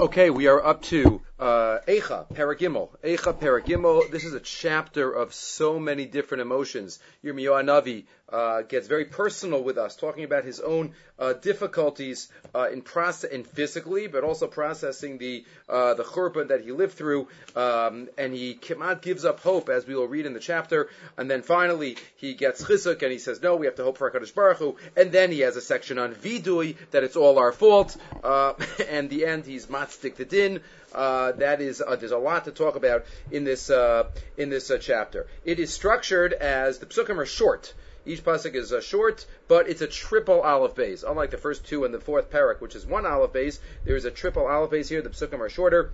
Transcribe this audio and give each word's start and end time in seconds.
Okay, 0.00 0.30
we 0.30 0.46
are 0.46 0.64
up 0.64 0.80
to 0.84 1.20
uh, 1.40 1.78
Eicha, 1.88 2.26
Paragimel. 2.34 2.90
Eicha, 3.02 3.34
Paragimel. 3.34 4.10
This 4.10 4.24
is 4.24 4.34
a 4.34 4.40
chapter 4.40 5.10
of 5.10 5.32
so 5.32 5.78
many 5.78 6.04
different 6.04 6.42
emotions. 6.42 6.98
Yirmiyahu 7.24 7.64
Navi 7.64 8.04
uh, 8.32 8.62
gets 8.62 8.86
very 8.86 9.06
personal 9.06 9.62
with 9.62 9.78
us, 9.78 9.96
talking 9.96 10.24
about 10.24 10.44
his 10.44 10.60
own 10.60 10.92
uh, 11.18 11.32
difficulties 11.32 12.28
uh, 12.54 12.68
in 12.70 12.82
process, 12.82 13.30
in 13.30 13.44
physically, 13.44 14.06
but 14.06 14.24
also 14.24 14.46
processing 14.46 15.18
the 15.18 15.44
uh, 15.68 15.94
the 15.94 16.04
churban 16.04 16.48
that 16.48 16.62
he 16.62 16.72
lived 16.72 16.94
through, 16.94 17.28
um, 17.56 18.08
and 18.16 18.32
he 18.32 18.54
Kemat 18.54 19.02
gives 19.02 19.24
up 19.24 19.40
hope, 19.40 19.68
as 19.68 19.86
we 19.86 19.94
will 19.94 20.08
read 20.08 20.26
in 20.26 20.32
the 20.32 20.40
chapter, 20.40 20.88
and 21.16 21.30
then 21.30 21.42
finally 21.42 21.96
he 22.16 22.34
gets 22.34 22.64
chizuk, 22.64 23.02
and 23.02 23.12
he 23.12 23.18
says, 23.18 23.42
no, 23.42 23.56
we 23.56 23.66
have 23.66 23.74
to 23.76 23.84
hope 23.84 23.98
for 23.98 24.10
Hakadosh 24.10 24.34
Baruch 24.34 24.58
Hu, 24.58 24.76
and 24.96 25.10
then 25.12 25.32
he 25.32 25.40
has 25.40 25.56
a 25.56 25.60
section 25.60 25.98
on 25.98 26.14
vidui 26.14 26.76
that 26.92 27.02
it's 27.02 27.16
all 27.16 27.38
our 27.38 27.52
fault, 27.52 27.96
uh, 28.22 28.54
and 28.88 29.10
the 29.10 29.26
end 29.26 29.44
he's 29.44 29.66
matzdik 29.66 30.16
the 30.16 30.24
din. 30.24 30.60
Uh, 30.92 31.32
that 31.32 31.60
is, 31.60 31.80
uh, 31.80 31.96
there's 31.96 32.12
a 32.12 32.18
lot 32.18 32.44
to 32.44 32.50
talk 32.50 32.76
about 32.76 33.04
in 33.30 33.44
this 33.44 33.70
uh, 33.70 34.10
in 34.36 34.50
this 34.50 34.70
uh, 34.70 34.78
chapter. 34.78 35.26
It 35.44 35.58
is 35.58 35.72
structured 35.72 36.32
as 36.32 36.78
the 36.78 36.86
psukim 36.86 37.18
are 37.18 37.26
short. 37.26 37.74
Each 38.06 38.24
pasuk 38.24 38.54
is 38.54 38.72
uh, 38.72 38.80
short, 38.80 39.26
but 39.46 39.68
it's 39.68 39.82
a 39.82 39.86
triple 39.86 40.40
aleph 40.40 40.74
beis. 40.74 41.04
Unlike 41.08 41.30
the 41.30 41.36
first 41.36 41.66
two 41.66 41.84
and 41.84 41.92
the 41.92 42.00
fourth 42.00 42.30
parak, 42.30 42.60
which 42.60 42.74
is 42.74 42.86
one 42.86 43.04
aleph 43.06 43.32
beis, 43.32 43.58
there 43.84 43.94
is 43.94 44.04
a 44.04 44.10
triple 44.10 44.46
aleph 44.46 44.70
beis 44.70 44.88
here. 44.88 45.02
The 45.02 45.10
psukim 45.10 45.40
are 45.40 45.50
shorter. 45.50 45.90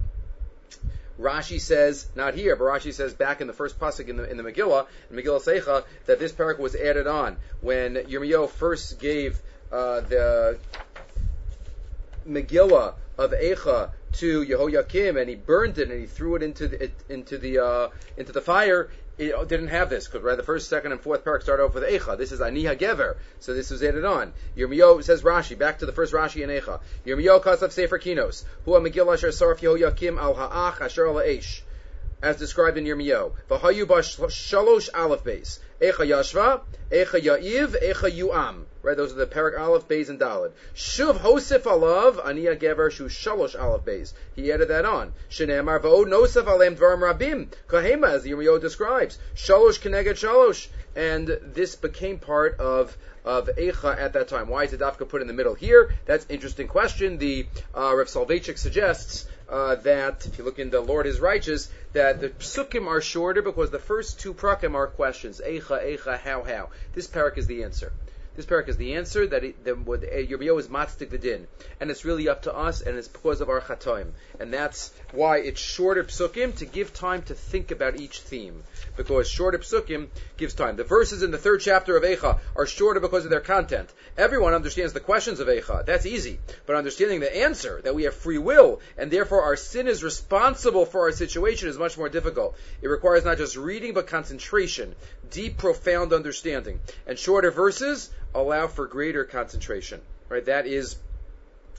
Rashi 1.21 1.61
says, 1.61 2.07
not 2.15 2.35
here, 2.35 2.57
but 2.57 2.65
Rashi 2.65 2.93
says 2.93 3.15
back 3.15 3.41
in 3.41 3.47
the 3.47 3.55
first 3.55 3.79
pasuk 3.81 4.09
in 4.09 4.17
the, 4.17 4.31
in 4.31 4.37
the 4.37 4.43
Megillah, 4.43 4.87
in 5.11 5.17
Megillah 5.17 5.43
Seicha, 5.43 5.85
that 6.05 6.19
this 6.19 6.31
parak 6.33 6.59
was 6.59 6.75
added 6.75 7.07
on 7.07 7.39
when 7.63 7.95
Yirmiyahu 7.95 8.51
first 8.51 9.01
gave 9.01 9.41
uh, 9.73 10.01
the 10.03 10.59
Megillah 12.29 12.95
of 13.17 13.31
Eicha 13.33 13.91
to 14.13 14.45
Yehoiakim 14.45 15.21
and 15.21 15.29
he 15.29 15.35
burned 15.35 15.79
it 15.79 15.91
and 15.91 16.01
he 16.01 16.07
threw 16.07 16.37
it 16.37 16.43
into 16.43 16.69
the, 16.69 16.85
it, 16.85 16.95
into 17.09 17.39
the 17.39 17.59
uh, 17.59 17.89
into 18.17 18.33
the 18.33 18.41
fire. 18.41 18.89
It 19.19 19.49
didn't 19.49 19.69
have 19.69 19.89
this 19.89 20.07
because 20.07 20.23
right 20.23 20.37
the 20.37 20.43
first, 20.43 20.69
second, 20.69 20.93
and 20.93 21.01
fourth 21.01 21.25
parak 21.25 21.43
start 21.43 21.61
off 21.61 21.73
with 21.73 21.85
Eicha. 21.85 22.19
This 22.19 22.33
is 22.33 22.41
Aniha 22.41 22.79
Gever, 22.79 23.17
so 23.41 23.55
this 23.55 23.71
was 23.71 23.83
added 23.83 24.05
on. 24.05 24.35
Yirmiyo 24.57 25.03
says 25.03 25.23
Rashi 25.23 25.57
back 25.57 25.79
to 25.79 25.87
the 25.87 25.93
first 25.93 26.13
Rashi 26.13 26.43
in 26.43 26.51
Eicha. 26.51 26.81
Yirmiyo 27.07 27.43
Kasav 27.43 27.73
Sefer 27.73 27.99
Kinos, 27.99 28.45
Hu 28.67 28.73
Megillah 28.73 29.15
Asher 29.15 29.29
Sarf 29.29 29.61
Yehoiakim 29.61 30.19
Al 30.21 30.35
Ha'ach 30.35 30.83
Asher 30.83 31.07
Al 31.07 31.23
as 32.23 32.37
described 32.37 32.79
in 32.79 32.85
Yirmiyo. 32.85 33.33
V'hayu 33.49 33.87
shalosh 33.87 34.89
aleph 34.95 35.25
base. 35.25 35.61
Echa 35.81 36.07
yashva, 36.07 36.61
echa 36.91 37.21
ya'iv, 37.21 37.81
echa 37.83 38.11
yu'am. 38.13 38.65
Right, 38.87 38.97
those 38.97 39.11
are 39.11 39.17
the 39.17 39.27
parak 39.27 39.59
aleph, 39.59 39.89
bays, 39.89 40.09
and 40.11 40.21
dalid. 40.21 40.53
Shuv 40.77 41.17
hosef 41.17 41.65
alav, 41.65 42.25
aniya 42.25 42.57
gever 42.57 42.89
shu 42.89 43.07
shalosh 43.09 43.61
aleph 43.61 43.85
bays. 43.85 44.15
He 44.37 44.53
added 44.53 44.69
that 44.69 44.85
on. 44.85 45.13
Shenemar 45.29 45.81
v'od 45.81 46.07
nosef 46.07 46.47
alem 46.47 46.77
dvaram 46.77 47.01
rabim. 47.01 47.49
Kahema, 47.67 48.11
as 48.11 48.25
Yirmiyo 48.25 48.61
describes. 48.61 49.19
Shalosh 49.35 49.81
keneged 49.81 50.15
shalosh. 50.15 50.69
And 50.95 51.27
this 51.43 51.75
became 51.75 52.21
part 52.21 52.61
of 52.61 52.97
of 53.25 53.51
Eicha 53.59 53.99
at 53.99 54.13
that 54.13 54.29
time. 54.29 54.47
Why 54.47 54.63
is 54.63 54.73
it 54.73 54.79
Dafka 54.79 55.09
put 55.09 55.21
in 55.21 55.27
the 55.27 55.35
middle 55.35 55.55
here? 55.55 55.93
That's 56.05 56.25
an 56.27 56.31
interesting 56.31 56.69
question. 56.69 57.19
The 57.19 57.49
uh, 57.75 57.93
Rav 57.93 58.07
Soloveitchik 58.07 58.57
suggests 58.57 59.27
uh, 59.49 59.75
that 59.77 60.27
if 60.27 60.39
you 60.39 60.45
look 60.45 60.61
in 60.61 60.71
the 60.71 60.81
Lord 60.81 61.07
is 61.07 61.19
righteous, 61.19 61.69
that 61.93 62.21
the 62.21 62.29
psukim 62.29 62.87
are 62.87 63.01
shorter 63.01 63.43
because 63.43 63.71
the 63.71 63.81
first 63.81 64.21
two 64.21 64.33
prakim 64.33 64.77
are 64.77 64.87
questions. 64.87 65.43
Eicha, 65.45 65.85
eicha, 65.85 66.21
how, 66.21 66.45
how. 66.45 66.69
This 66.95 67.09
parak 67.09 67.37
is 67.37 67.49
the 67.49 67.65
answer. 67.65 67.93
This 68.37 68.45
parak 68.45 68.69
is 68.69 68.77
the 68.77 68.97
answer 68.97 69.27
that 69.27 69.45
it, 69.45 69.65
that 69.65 69.79
eh, 70.13 70.27
Yirmiyahu 70.27 70.61
is 70.61 70.69
matzdik 70.69 71.09
the 71.09 71.17
din, 71.17 71.49
and 71.81 71.91
it's 71.91 72.05
really 72.05 72.29
up 72.29 72.43
to 72.43 72.55
us, 72.55 72.83
and 72.83 72.99
it's 72.99 73.09
because 73.09 73.41
of 73.41 73.49
our 73.49 73.63
chatoim, 73.63 74.13
and 74.39 74.53
that's 74.53 74.93
why 75.13 75.39
it's 75.39 75.59
shorter 75.59 76.05
psukim 76.05 76.55
to 76.59 76.67
give 76.67 76.93
time 76.93 77.23
to 77.23 77.35
think 77.35 77.71
about 77.71 77.99
each 77.99 78.21
theme, 78.21 78.63
because 78.95 79.27
shorter 79.27 79.57
psukim 79.59 80.09
gives 80.37 80.53
time. 80.53 80.77
The 80.77 80.85
verses 80.85 81.23
in 81.23 81.31
the 81.31 81.39
third 81.39 81.63
chapter 81.63 81.97
of 81.97 82.03
Eicha 82.03 82.39
are 82.55 82.67
shorter 82.67 83.01
because 83.01 83.25
of 83.25 83.31
their 83.31 83.41
content. 83.41 83.89
Everyone 84.19 84.53
understands 84.53 84.93
the 84.93 85.01
questions 85.01 85.41
of 85.41 85.49
Eicha, 85.49 85.87
that's 85.87 86.05
easy, 86.05 86.39
but 86.67 86.77
understanding 86.77 87.21
the 87.21 87.35
answer 87.35 87.81
that 87.85 87.95
we 87.95 88.03
have 88.03 88.15
free 88.15 88.39
will, 88.39 88.81
and 88.99 89.11
therefore 89.11 89.45
our 89.45 89.57
sin 89.57 89.89
is 89.89 90.05
responsible 90.05 90.85
for 90.85 91.03
our 91.03 91.13
situation 91.13 91.71
is 91.71 91.79
much 91.79 91.97
more 91.97 92.11
difficult. 92.11 92.55
It 92.83 92.89
requires 92.89 93.25
not 93.25 93.39
just 93.39 93.57
reading 93.57 93.95
but 93.95 94.09
concentration, 94.09 94.95
deep, 95.31 95.57
profound 95.57 96.13
understanding, 96.13 96.81
and 97.07 97.19
shorter 97.19 97.51
verses 97.51 98.11
allow 98.35 98.67
for 98.67 98.87
greater 98.87 99.25
concentration. 99.25 100.01
Right? 100.29 100.45
That 100.45 100.67
is 100.67 100.97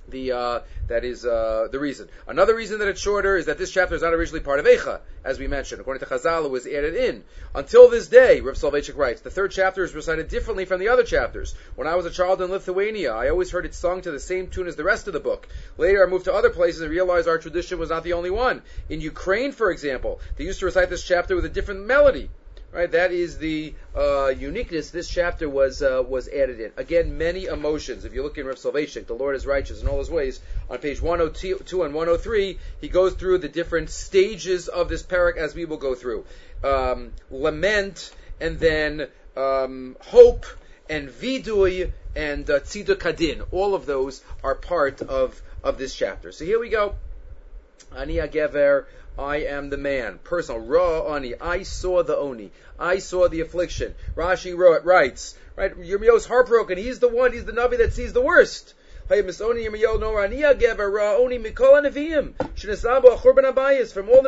the 0.10 0.32
uh, 0.32 0.60
that 0.88 1.04
is 1.04 1.26
uh, 1.26 1.68
the 1.72 1.80
reason. 1.80 2.08
Another 2.28 2.56
reason 2.56 2.80
that 2.80 2.88
it's 2.88 3.02
shorter 3.02 3.36
is 3.36 3.48
that 3.48 3.58
this 3.58 3.72
chapter 3.72 3.96
is 3.96 4.02
not 4.02 4.14
originally 4.14 4.40
part 4.40 4.60
of 4.60 4.66
Eicha, 4.66 5.02
as 5.24 5.38
we 5.38 5.48
mentioned. 5.48 5.82
According 5.82 6.00
to 6.00 6.06
Chazal, 6.06 6.46
it 6.46 6.52
was 6.52 6.66
added 6.66 6.96
in. 6.96 7.24
Until 7.54 7.90
this 7.90 8.08
day, 8.08 8.40
Rav 8.40 8.56
Soloveitchik 8.56 8.98
writes, 8.98 9.22
the 9.22 9.30
third 9.30 9.52
chapter 9.52 9.84
is 9.84 9.94
recited 9.94 10.30
differently 10.30 10.66
from 10.66 10.80
the 10.80 10.88
other 10.88 11.04
chapters. 11.04 11.56
When 11.76 11.88
I 11.88 11.96
was 11.96 12.06
a 12.06 12.12
child 12.12 12.42
in 12.42 12.50
Lithuania, 12.50 13.14
I 13.14 13.30
always 13.30 13.52
heard 13.52 13.66
it 13.66 13.76
sung 13.76 14.02
to 14.02 14.12
the 14.12 14.20
same 14.20 14.48
tune 14.48 14.68
as 14.68 14.76
the 14.76 14.84
rest 14.84 15.08
of 15.08 15.14
the 15.14 15.20
book. 15.20 15.48
Later, 15.78 16.06
I 16.06 16.10
moved 16.10 16.26
to 16.26 16.34
other 16.34 16.50
places 16.50 16.82
and 16.82 16.92
realized 16.92 17.28
our 17.28 17.38
tradition 17.38 17.80
was 17.80 17.90
not 17.90 18.04
the 18.04 18.14
only 18.14 18.32
one. 18.32 18.62
In 18.90 19.02
Ukraine, 19.02 19.52
for 19.52 19.72
example, 19.72 20.22
they 20.38 20.46
used 20.46 20.60
to 20.60 20.66
recite 20.66 20.90
this 20.90 21.04
chapter 21.04 21.36
with 21.36 21.46
a 21.46 21.50
different 21.50 21.86
melody. 21.86 22.30
Right, 22.78 22.92
that 22.92 23.12
is 23.12 23.40
the 23.40 23.74
uh, 23.96 24.28
uniqueness. 24.28 24.92
This 24.92 25.10
chapter 25.10 25.50
was 25.50 25.82
uh, 25.82 26.04
was 26.08 26.28
added 26.28 26.60
in. 26.60 26.72
Again, 26.78 27.18
many 27.18 27.46
emotions. 27.46 28.06
If 28.06 28.14
you 28.14 28.22
look 28.22 28.38
in 28.38 28.46
Rav 28.46 28.58
Soloveitchik, 28.58 29.08
the 29.08 29.16
Lord 29.16 29.36
is 29.36 29.48
righteous 29.48 29.82
in 29.82 29.88
all 29.88 29.98
His 29.98 30.12
ways. 30.12 30.40
On 30.70 30.78
page 30.78 31.02
102 31.02 31.82
and 31.82 31.96
103, 31.96 32.60
he 32.80 32.88
goes 32.88 33.16
through 33.16 33.40
the 33.40 33.50
different 33.50 33.90
stages 33.90 34.68
of 34.68 34.90
this 34.90 35.02
parak 35.02 35.38
as 35.38 35.56
we 35.56 35.66
will 35.66 35.78
go 35.78 35.96
through. 35.96 36.26
Um, 36.64 37.14
lament, 37.32 38.12
and 38.40 38.60
then 38.60 39.08
um, 39.36 39.98
hope, 40.00 40.46
and 40.88 41.10
vidui, 41.10 41.92
and 42.16 42.48
uh. 42.48 42.60
All 43.50 43.74
of 43.74 43.88
those 43.88 44.22
are 44.44 44.54
part 44.54 45.02
of 45.02 45.42
of 45.64 45.80
this 45.80 45.96
chapter. 45.96 46.32
So 46.32 46.46
here 46.46 46.60
we 46.60 46.70
go. 46.70 46.94
Ani 47.96 48.18
Gever 48.18 48.86
I 49.20 49.38
am 49.38 49.72
the 49.72 49.78
man. 49.78 50.20
Personal. 50.24 50.62
Ra 50.62 51.16
ani. 51.16 51.34
I 51.42 51.64
saw 51.64 52.04
the 52.04 52.16
oni. 52.16 52.52
I 52.80 53.00
saw 53.00 53.28
the 53.28 53.42
affliction. 53.42 53.96
Rashi 54.16 54.56
wrote, 54.56 54.86
writes, 54.86 55.36
right? 55.56 55.76
Yirmiyahu's 55.76 56.28
heartbroken. 56.28 56.78
He's 56.78 57.00
the 57.00 57.08
one, 57.08 57.34
he's 57.34 57.46
the 57.46 57.52
Navi 57.52 57.80
that 57.80 57.94
sees 57.94 58.14
the 58.14 58.22
worst. 58.22 58.76
From 59.08 59.26
all 59.26 59.34
the 59.34 59.60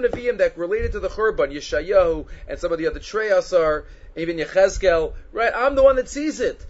Nevi'im 0.02 0.38
that 0.38 0.58
related 0.58 0.94
to 0.94 1.00
the 1.00 1.10
Churban, 1.10 1.52
Yeshayahu, 1.54 2.26
and 2.48 2.60
some 2.60 2.72
of 2.72 2.80
the 2.80 2.88
other 2.88 3.00
Treyasar, 3.00 3.84
even 4.16 4.38
Yechezkel, 4.38 5.14
right? 5.32 5.52
I'm 5.54 5.76
the 5.76 5.84
one 5.84 5.98
that 5.98 6.10
sees 6.10 6.40
it. 6.40 6.66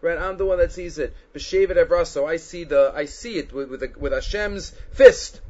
Right? 0.00 0.18
I'm 0.18 0.36
the 0.36 0.46
one 0.46 0.58
that 0.58 0.70
sees 0.70 0.98
it. 0.98 1.16
B'shevet 1.34 2.28
I 2.28 2.36
see 2.36 2.64
the, 2.64 2.92
I 2.94 3.06
see 3.06 3.38
it 3.38 3.52
with, 3.52 3.70
with, 3.70 3.96
with 3.96 4.12
Hashem's 4.12 4.72
fist 4.92 5.40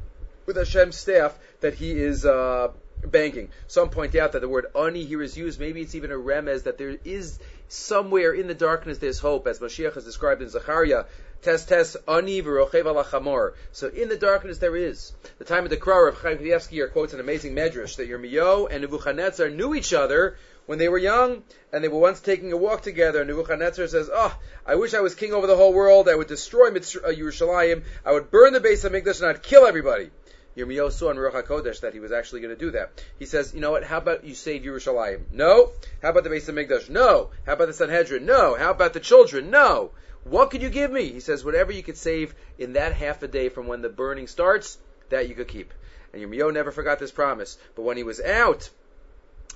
with 0.49 0.57
Hashem's 0.57 0.97
staff 0.97 1.37
that 1.61 1.75
he 1.75 1.91
is 1.91 2.25
uh, 2.25 2.69
banking. 3.05 3.49
Some 3.67 3.89
point 3.89 4.15
out 4.15 4.31
that 4.31 4.39
the 4.39 4.49
word 4.49 4.65
ani 4.75 5.05
here 5.05 5.21
is 5.21 5.37
used. 5.37 5.59
Maybe 5.59 5.81
it's 5.81 5.93
even 5.93 6.11
a 6.11 6.15
remez 6.15 6.63
that 6.63 6.79
there 6.79 6.97
is 7.05 7.37
somewhere 7.67 8.33
in 8.33 8.47
the 8.47 8.55
darkness 8.55 8.97
there's 8.97 9.19
hope, 9.19 9.45
as 9.45 9.59
Mashiach 9.59 9.95
is 9.95 10.05
described 10.05 10.41
in 10.41 10.49
Zechariah. 10.49 11.03
Test 11.43 11.69
test 11.69 11.97
ani 12.07 12.41
v'rochev. 12.41 13.53
So 13.73 13.89
in 13.89 14.09
the 14.09 14.17
darkness 14.17 14.57
there 14.57 14.75
is. 14.75 15.13
The 15.37 15.45
time 15.45 15.65
of 15.65 15.69
the 15.69 15.77
Krar 15.77 16.07
of 16.07 16.17
Chaim 16.17 16.39
Kanievsky 16.39 16.91
quotes 16.91 17.13
an 17.13 17.19
amazing 17.19 17.53
medrash 17.53 17.97
that 17.97 18.09
Yirmiyo 18.09 18.67
and 18.71 18.81
Nebuchadnezzar 18.81 19.49
knew 19.49 19.75
each 19.75 19.93
other 19.93 20.35
when 20.65 20.79
they 20.79 20.89
were 20.89 20.97
young, 20.97 21.41
and 21.71 21.83
they 21.83 21.87
were 21.87 21.99
once 21.99 22.19
taking 22.19 22.51
a 22.51 22.57
walk 22.57 22.81
together. 22.81 23.21
And 23.21 23.29
Nebuchadnezzar 23.29 23.87
says, 23.87 24.09
"Oh, 24.11 24.35
I 24.65 24.75
wish 24.75 24.93
I 24.93 25.01
was 25.01 25.15
king 25.15 25.33
over 25.33 25.47
the 25.47 25.55
whole 25.55 25.73
world. 25.73 26.09
I 26.09 26.15
would 26.15 26.27
destroy 26.27 26.69
Mitz- 26.69 26.95
uh, 26.95 27.09
Yerushalayim. 27.09 27.83
I 28.05 28.11
would 28.11 28.29
burn 28.29 28.53
the 28.53 28.59
base 28.59 28.83
of 28.83 28.91
Mikdash, 28.91 29.21
and 29.21 29.29
I'd 29.29 29.41
kill 29.41 29.65
everybody." 29.65 30.11
Yirmiyahu 30.59 30.91
saw 30.91 31.09
in 31.09 31.17
Ruach 31.17 31.43
HaKodesh 31.43 31.81
that 31.81 31.93
he 31.93 31.99
was 31.99 32.11
actually 32.11 32.41
going 32.41 32.53
to 32.53 32.59
do 32.59 32.71
that. 32.71 33.03
He 33.17 33.25
says, 33.25 33.53
you 33.53 33.61
know 33.61 33.71
what, 33.71 33.83
how 33.83 33.97
about 33.97 34.23
you 34.25 34.35
save 34.35 34.63
Yerushalayim? 34.63 35.21
No. 35.31 35.71
How 36.01 36.09
about 36.09 36.23
the 36.23 36.29
base 36.29 36.47
of 36.49 36.55
Mikdash? 36.55 36.89
No. 36.89 37.29
How 37.45 37.53
about 37.53 37.67
the 37.67 37.73
Sanhedrin? 37.73 38.25
No. 38.25 38.55
How 38.55 38.71
about 38.71 38.93
the 38.93 38.99
children? 38.99 39.49
No. 39.49 39.91
What 40.23 40.51
could 40.51 40.61
you 40.61 40.69
give 40.69 40.91
me? 40.91 41.11
He 41.11 41.21
says, 41.21 41.45
whatever 41.45 41.71
you 41.71 41.81
could 41.81 41.97
save 41.97 42.35
in 42.57 42.73
that 42.73 42.93
half 42.93 43.23
a 43.23 43.27
day 43.27 43.49
from 43.49 43.67
when 43.67 43.81
the 43.81 43.89
burning 43.89 44.27
starts, 44.27 44.77
that 45.09 45.29
you 45.29 45.35
could 45.35 45.47
keep. 45.47 45.73
And 46.13 46.21
Yirmiyahu 46.21 46.53
never 46.53 46.71
forgot 46.71 46.99
this 46.99 47.11
promise. 47.11 47.57
But 47.75 47.83
when 47.83 47.97
he 47.97 48.03
was 48.03 48.19
out, 48.19 48.69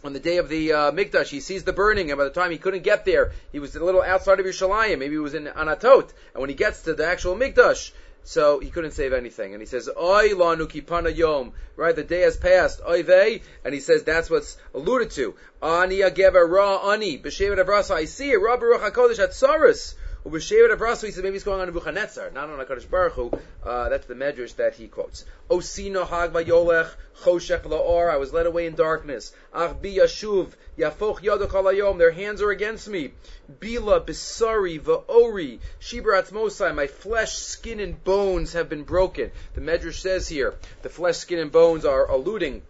on 0.04 0.14
the 0.14 0.20
day 0.20 0.38
of 0.38 0.50
the 0.50 0.74
uh, 0.74 0.92
Mikdash, 0.92 1.28
he 1.28 1.40
sees 1.40 1.64
the 1.64 1.74
burning, 1.74 2.12
and 2.12 2.18
by 2.18 2.26
the 2.26 2.30
time 2.30 2.52
he 2.52 2.58
couldn't 2.58 2.84
get 2.84 3.06
there, 3.06 3.32
he 3.52 3.60
was 3.60 3.76
a 3.76 3.84
little 3.84 4.02
outside 4.02 4.40
of 4.40 4.46
Yerushalayim. 4.46 5.00
Maybe 5.00 5.16
he 5.16 5.20
was 5.20 5.34
in 5.34 5.46
Anatot. 5.46 6.12
And 6.34 6.42
when 6.42 6.50
he 6.50 6.56
gets 6.56 6.84
to 6.84 6.94
the 6.94 7.06
actual 7.08 7.36
Mikdash, 7.36 7.92
so 8.24 8.60
he 8.60 8.70
couldn't 8.70 8.92
save 8.92 9.14
anything. 9.14 9.54
And 9.54 9.62
he 9.62 9.66
says, 9.66 9.90
Oy 9.90 10.30
lanu 10.30 10.68
kipana 10.68 11.16
yom, 11.16 11.54
right? 11.76 11.96
The 11.96 12.04
day 12.04 12.22
has 12.22 12.38
passed, 12.38 12.82
oy 12.88 13.04
vey, 13.04 13.42
and 13.64 13.74
he 13.74 13.80
says 13.80 14.04
that's 14.04 14.30
what's 14.30 14.58
alluded 14.74 15.12
to. 15.12 15.36
Ani 15.62 16.00
ageva 16.00 16.48
ra 16.48 16.92
ani, 16.92 17.18
b'shevet 17.18 17.64
avrasa, 17.64 17.92
I 17.92 18.06
see 18.06 18.32
it, 18.32 18.38
ra 18.38 18.58
baruch 18.58 18.82
HaKodesh 18.82 19.20
at 19.20 19.34
Saris, 19.34 19.96
Ubeshevet 20.26 20.74
Abrasu, 20.74 21.08
he 21.08 21.12
says 21.12 21.22
maybe 21.22 21.34
he's 21.34 21.44
going 21.44 21.60
on 21.60 21.68
Nebuchadnezzar, 21.68 22.32
not 22.32 22.50
on 22.50 22.58
HaKadosh 22.58 22.90
Baruch 22.90 23.14
Hu. 23.14 23.32
Uh, 23.62 23.90
that's 23.90 24.06
the 24.06 24.14
medrash 24.14 24.56
that 24.56 24.74
he 24.74 24.88
quotes. 24.88 25.26
Osino 25.50 26.08
Hag 26.08 26.32
Vayolech, 26.32 26.90
Choshech 27.24 27.64
La'or, 27.64 28.10
I 28.10 28.16
was 28.16 28.32
led 28.32 28.46
away 28.46 28.66
in 28.66 28.76
darkness. 28.76 29.34
Ach 29.54 29.74
Bi 29.82 29.90
Yashuv, 29.90 30.54
Yafoch 30.78 31.20
Yodok 31.20 31.50
Alayom, 31.50 31.98
their 31.98 32.12
hands 32.12 32.42
are 32.42 32.52
against 32.52 32.88
me. 32.88 33.12
Bila, 33.60 34.06
Bisari, 34.06 34.80
Va'ori, 34.80 35.60
Shibrat 35.82 36.32
Mosai, 36.32 36.74
my 36.74 36.88
flesh, 36.88 37.34
skin, 37.34 37.82
and 37.82 38.02
bones 38.06 38.54
have 38.54 38.70
been 38.70 38.84
broken. 38.84 39.30
The 39.56 39.62
medrash 39.62 40.00
says 40.00 40.30
here, 40.30 40.56
the 40.84 40.90
flesh, 40.90 41.18
skin, 41.18 41.40
and 41.40 41.52
bones 41.52 41.84
are 41.84 42.10
alluding 42.10 42.62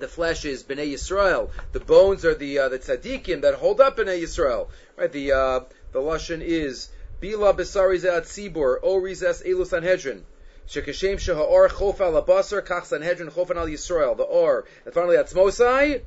the 0.00 0.08
flesh 0.08 0.44
is 0.44 0.62
Bnei 0.62 0.92
Yisrael. 0.92 1.50
The 1.72 1.80
bones 1.80 2.24
are 2.24 2.34
the 2.34 2.58
uh, 2.58 2.68
the 2.68 2.78
tzaddikim 2.78 3.42
that 3.42 3.54
hold 3.54 3.80
up 3.80 3.96
Bnei 3.96 4.22
Yisrael. 4.22 4.68
Right? 4.96 5.12
The 5.12 5.32
uh, 5.32 5.60
the 5.92 6.00
lashon 6.00 6.40
is 6.40 6.88
Bila 7.20 7.56
Besari 7.56 7.98
Zeat 7.98 8.22
Tzibur 8.22 8.78
Ori 8.82 9.14
Zes 9.14 9.42
Elu 9.42 9.66
Sanhedrin. 9.66 10.24
Shekashem 10.68 11.16
Sheha'or 11.16 11.68
Chof 11.68 12.00
Al 12.00 12.22
Abasar 12.22 12.66
Kach 12.66 12.86
Sanhedrin 12.86 13.30
Chof 13.30 13.54
Al 13.54 13.66
Yisrael. 13.66 14.16
The 14.16 14.22
Or. 14.22 14.64
And 14.84 14.94
finally 14.94 15.16
Atzmosai 15.16 16.02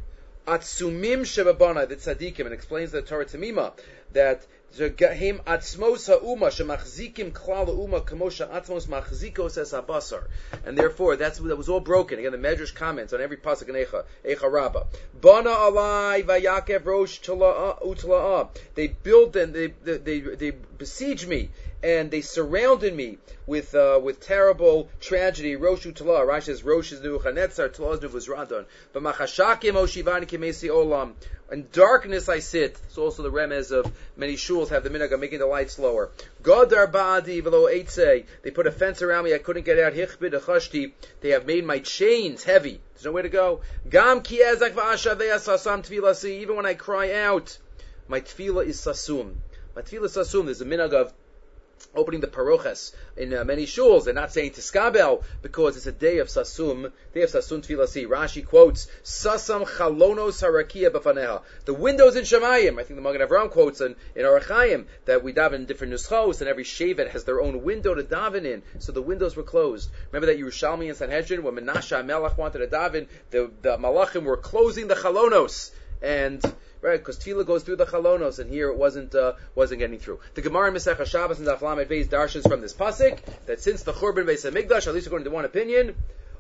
Atsumim 0.48 1.22
Shebabana. 1.22 1.88
The 1.88 1.96
tzaddikim. 1.96 2.46
And 2.46 2.54
explains 2.54 2.92
the 2.92 3.02
Torah 3.02 3.26
Tamima 3.26 3.74
that 4.14 4.46
Him 4.76 5.40
atzmos 5.46 6.08
ha'uma 6.08 6.48
shemachzikim 6.48 7.32
klal 7.32 7.68
ha'uma 7.68 8.02
kamosha 8.02 8.50
atzmos 8.50 8.88
machzikos 8.88 9.58
es 9.60 9.72
habasar. 9.72 10.24
And 10.66 10.76
therefore, 10.76 11.16
that's 11.16 11.38
that 11.38 11.56
was 11.56 11.70
all 11.70 11.80
broken. 11.80 12.18
Again, 12.18 12.32
the 12.32 12.40
Medrash 12.40 12.74
comments 12.74 13.14
on 13.14 13.22
every 13.22 13.38
pasuk 13.38 13.70
in 13.70 13.76
Eicha, 13.76 14.04
Eicha 14.26 14.52
Rabbah. 14.52 14.86
Bana 15.22 15.52
alai 15.52 16.24
vayakev 16.24 16.86
rosh 16.86 17.22
utla'a. 17.22 18.50
They 18.74 18.88
built 18.88 19.36
and 19.36 19.54
they, 19.54 19.68
they, 19.68 19.98
they, 19.98 20.20
they 20.20 20.52
besiege 20.52 21.28
me 21.28 21.52
and 21.84 22.10
they 22.10 22.22
surrounded 22.22 22.96
me 22.96 23.18
with 23.46 23.76
uh, 23.76 24.00
with 24.02 24.22
terrible 24.22 24.90
tragedy. 25.02 25.58
Roshu 25.58 25.94
Utala. 25.94 26.26
Rashi 26.26 26.44
says 26.44 26.64
Rosh 26.64 26.94
is 26.94 27.02
Nebuchadnezzar, 27.02 27.68
Tala 27.70 27.98
is. 27.98 28.28
But 28.28 29.04
Machashakim 29.04 29.74
Oshivani 29.74 30.26
Kimesi 30.26 30.70
Olam. 30.70 31.14
In 31.52 31.68
darkness 31.74 32.30
I 32.30 32.40
sit. 32.40 32.80
It's 32.86 32.98
also 32.98 33.22
the 33.22 33.32
remez 33.32 33.72
of 33.72 33.92
many 34.16 34.36
shuls 34.36 34.70
have 34.70 34.84
the 34.84 34.90
minhag 34.90 35.12
of 35.12 35.20
making 35.20 35.40
the 35.40 35.46
lights 35.46 35.78
lower. 35.78 36.10
Godar 36.42 36.90
Ba'adi 36.90 37.44
Velo 37.44 37.68
Eitze. 37.68 38.26
They 38.42 38.52
put 38.52 38.66
a 38.66 38.72
fence 38.72 39.02
around 39.02 39.26
me. 39.26 39.34
I 39.34 39.38
couldn't 39.40 39.66
get 39.66 39.78
out. 39.78 39.94
Hichbid 39.94 40.32
Achashti. 40.32 40.94
They 41.20 41.30
have 41.30 41.46
made 41.46 41.66
my 41.66 41.80
chains 41.80 42.44
heavy. 42.44 42.82
There's 42.94 43.06
nowhere 43.06 43.24
to 43.24 43.30
go. 43.30 43.62
Gam 43.88 44.22
Ki 44.22 44.40
Ezak 44.40 44.72
Va'ashavei 44.72 45.36
Sasam 45.36 45.86
Tvilasi. 45.86 46.40
Even 46.40 46.56
when 46.56 46.66
I 46.66 46.76
cry 46.76 47.14
out, 47.14 47.58
my 48.08 48.22
tefillah 48.22 48.66
is 48.66 48.80
sasum. 48.80 49.36
My 49.76 49.82
tefillah 49.82 50.06
is 50.06 50.16
sasum. 50.16 50.46
There's 50.46 50.62
a 50.62 50.66
minhag 50.66 50.94
of 50.94 51.14
opening 51.96 52.22
the 52.22 52.28
paroches 52.28 52.94
in 53.18 53.34
uh, 53.34 53.44
many 53.44 53.66
shuls. 53.66 54.06
They're 54.06 54.14
not 54.14 54.32
saying 54.32 54.52
tiskabel 54.52 55.24
because 55.42 55.78
it's 55.78 55.86
a 55.86 55.92
day 55.92 56.20
of 56.20 56.28
sasum, 56.28 56.92
day 57.14 57.22
of 57.22 57.30
sasum 57.30 57.66
tefilasi. 57.66 58.08
Rashi 58.08 58.46
quotes 58.46 58.88
sasam 59.04 59.66
chalonos 59.66 60.42
harakia 60.44 60.90
b'faneha. 60.90 61.42
The 61.66 61.74
windows 61.74 62.16
in 62.16 62.24
Shemayim. 62.24 62.80
I 62.80 62.84
think 62.84 62.96
the 62.96 63.02
Magen 63.02 63.28
Avraham 63.28 63.50
quotes 63.50 63.82
in, 63.82 63.96
in 64.16 64.24
Orach 64.24 64.44
Chayim 64.44 64.86
that 65.06 65.24
we 65.24 65.34
daven 65.34 65.56
in 65.56 65.66
different 65.66 65.94
nuschos 65.94 66.42
and 66.42 66.50
every 66.50 66.64
shevet 66.64 67.10
has 67.12 67.24
their 67.24 67.42
own 67.42 67.64
window 67.64 67.94
to 67.94 68.04
daven 68.04 68.46
in. 68.46 68.64
So 68.80 68.92
the 68.92 69.02
windows 69.02 69.36
were 69.36 69.44
closed. 69.44 69.90
Remember 70.12 70.34
that 70.34 70.40
Yerushalmi 70.40 70.88
and 70.88 70.98
Sanhedrin 70.98 71.44
when 71.44 71.56
Menashe 71.56 72.04
Melach 72.06 72.38
wanted 72.38 72.60
to 72.60 72.68
daven, 72.68 73.08
the, 73.32 73.52
the 73.62 73.78
malachim 73.78 74.24
were 74.24 74.38
closing 74.38 74.88
the 74.88 74.96
chalonos 74.96 75.72
and 76.02 76.44
right? 76.84 77.00
Because 77.00 77.18
tefillah 77.18 77.46
goes 77.46 77.64
through 77.64 77.78
the 77.78 77.86
chalonos, 77.86 78.40
and 78.40 78.50
here 78.50 78.68
it 78.68 78.78
wasn't 78.78 79.16
uh, 79.16 79.34
wasn't 79.56 79.80
getting 79.80 79.98
through. 79.98 80.20
The 80.36 80.42
Gemara 80.42 80.68
in 80.68 80.74
Masech 80.76 81.04
Shabbos 81.06 81.40
and 81.40 81.48
Daflamet 81.48 81.88
Beis 81.88 82.08
darshans 82.08 82.48
from 82.48 82.62
this 82.62 82.74
pasuk 82.74 83.18
that 83.48 83.62
since 83.62 83.84
the 83.84 83.94
Churban 83.94 84.26
Beis 84.26 84.50
Hamikdash, 84.50 84.86
at 84.88 84.94
least 84.94 85.08
according 85.08 85.26
to 85.26 85.32
one 85.32 85.46
opinion. 85.46 85.96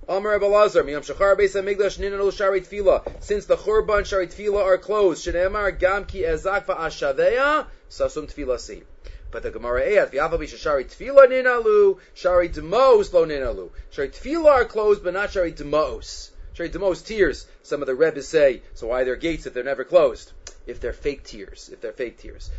Amar 0.06 0.38
Abelazar, 0.38 0.84
Miyam 0.84 1.00
Shachar 1.00 1.38
Beis 1.38 1.56
Hamikdash 1.56 1.98
Ninanu 1.98 2.32
Shari 2.36 2.60
Tefillah. 2.60 3.24
Since 3.24 3.46
the 3.46 3.56
Churban 3.56 4.06
Shari 4.06 4.28
Tefillah 4.28 4.62
are 4.62 4.78
closed, 4.78 5.26
Shenemar 5.26 5.80
Gam 5.80 6.04
Ki 6.04 6.24
Ezak 6.24 6.66
Va'ashaveya 6.66 7.66
Sasum 7.90 8.30
Tefillah 8.30 8.60
Si. 8.60 8.84
But 9.32 9.44
the 9.44 9.52
Gemara 9.52 9.82
Eyat, 9.82 10.12
V'yavabi 10.12 10.50
Shari 10.50 10.84
Tefillah 10.84 11.28
Ninalu, 11.28 12.00
Shari 12.16 12.50
Demos 12.50 13.14
Lo 13.14 13.26
Ninalu. 13.26 13.70
Shari 13.92 14.10
Tefillah 14.10 14.52
are 14.52 14.66
closed, 14.66 15.06
but 15.06 15.14
not 15.14 15.32
Shari 15.32 15.52
Demos. 15.52 16.33
Shari 16.54 16.70
Demos 16.70 17.02
tears, 17.02 17.48
some 17.64 17.82
of 17.82 17.88
the 17.88 17.96
Rebbe 17.96 18.22
say, 18.22 18.62
so 18.76 18.88
why 18.88 19.02
are 19.02 19.06
there 19.06 19.16
gates 19.16 19.46
if 19.46 19.54
they're 19.54 19.64
never 19.64 19.84
closed? 19.84 20.32
If 20.66 20.80
they're 20.80 20.94
fake 20.94 21.24
tears, 21.24 21.70
if 21.74 21.82
they're 21.82 21.92
fake 21.92 22.20
tears. 22.20 22.52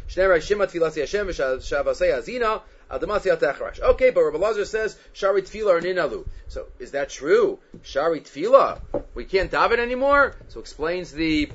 Okay, 3.83 4.11
but 4.11 4.23
Rabbi 4.23 4.39
Lazar 4.39 4.65
says, 4.65 4.99
Shari 5.13 5.43
Tefillah 5.43 5.79
are 5.79 5.81
ninalu. 5.81 6.27
So, 6.49 6.67
is 6.79 6.91
that 6.91 7.09
true? 7.09 7.61
Shari 7.83 8.21
Tefillah? 8.21 8.79
We 9.15 9.25
can't 9.25 9.51
daven 9.51 9.79
anymore? 9.79 10.37
So 10.49 10.61
explains 10.61 11.13
the 11.13 11.51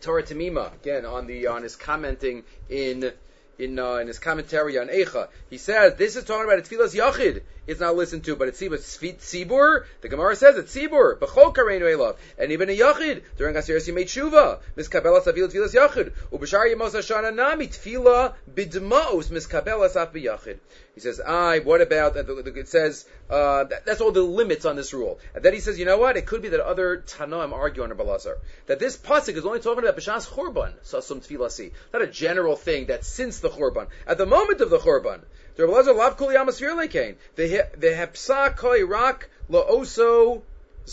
Torah 0.00 0.22
Tamima, 0.22 0.72
again, 0.74 1.04
on 1.04 1.26
the, 1.26 1.48
on 1.48 1.62
his 1.62 1.74
commenting 1.74 2.44
in, 2.68 3.12
in, 3.60 3.78
uh, 3.78 3.94
in 3.96 4.06
his 4.06 4.18
commentary 4.18 4.78
on 4.78 4.88
Eicha. 4.88 5.28
He 5.48 5.58
says, 5.58 5.94
this 5.96 6.16
is 6.16 6.24
talking 6.24 6.44
about 6.44 6.58
a 6.58 6.62
Tefillah's 6.62 6.94
Yachid 6.94 7.42
it's 7.70 7.80
not 7.80 7.94
listened 7.94 8.24
to, 8.24 8.34
but 8.34 8.48
it's 8.48 8.60
Tzibur. 8.60 9.84
The 10.00 10.08
Gemara 10.08 10.34
says 10.34 10.56
it's 10.56 10.74
Tzibur. 10.74 11.18
B'chol 11.18 11.54
kareinu 11.54 11.82
elav. 11.82 12.16
And 12.36 12.50
even 12.50 12.68
a 12.68 12.76
Yachid, 12.76 13.22
during 13.36 13.54
Asiris 13.54 13.86
he 13.86 13.92
made 13.92 14.08
Shuva. 14.08 14.58
Miskabela 14.76 15.22
savil 15.22 15.48
tfilas 15.48 15.72
Yachid. 15.72 16.12
Ubashar 16.32 16.66
yemos 16.66 16.90
hashana 16.90 17.32
nami 17.32 17.68
tfila 17.68 18.34
bidmaos 18.52 19.28
miskabela 19.30 19.88
saf 19.88 20.12
Yachid. 20.14 20.58
He 20.94 21.00
says, 21.00 21.20
I, 21.20 21.60
what 21.60 21.80
about, 21.80 22.16
it 22.16 22.68
says, 22.68 23.06
uh, 23.28 23.64
that, 23.64 23.86
that's 23.86 24.00
all 24.00 24.10
the 24.10 24.22
limits 24.22 24.64
on 24.64 24.76
this 24.76 24.92
rule. 24.92 25.20
And 25.34 25.44
then 25.44 25.54
he 25.54 25.60
says, 25.60 25.78
you 25.78 25.84
know 25.84 25.98
what? 25.98 26.16
It 26.16 26.26
could 26.26 26.42
be 26.42 26.48
that 26.48 26.60
other 26.60 27.04
Tanoim 27.06 27.52
argue 27.52 27.82
under 27.82 27.94
Balazar. 27.94 28.38
That 28.66 28.80
this 28.80 28.96
pasuk 28.96 29.36
is 29.36 29.46
only 29.46 29.60
talking 29.60 29.84
about 29.84 29.96
B'shas 29.96 30.26
Churban, 30.28 30.72
Sasum 30.84 31.20
Tfilasi. 31.20 31.72
Not 31.92 32.02
a 32.02 32.06
general 32.06 32.56
thing 32.56 32.86
that 32.86 33.04
since 33.04 33.38
the 33.38 33.50
Churban. 33.50 33.86
At 34.06 34.18
the 34.18 34.26
moment 34.26 34.60
of 34.60 34.70
the 34.70 34.78
Churban, 34.78 35.20
the 35.56 35.62
Lezer 35.64 35.96
lav 35.96 36.16
kuli 36.16 36.34
amasfir 36.34 36.74
lekein. 36.74 37.16
Vehepsa 37.36 38.56
koi 38.56 38.84
rak 38.84 39.28
lo 39.48 39.64
oso 39.70 40.42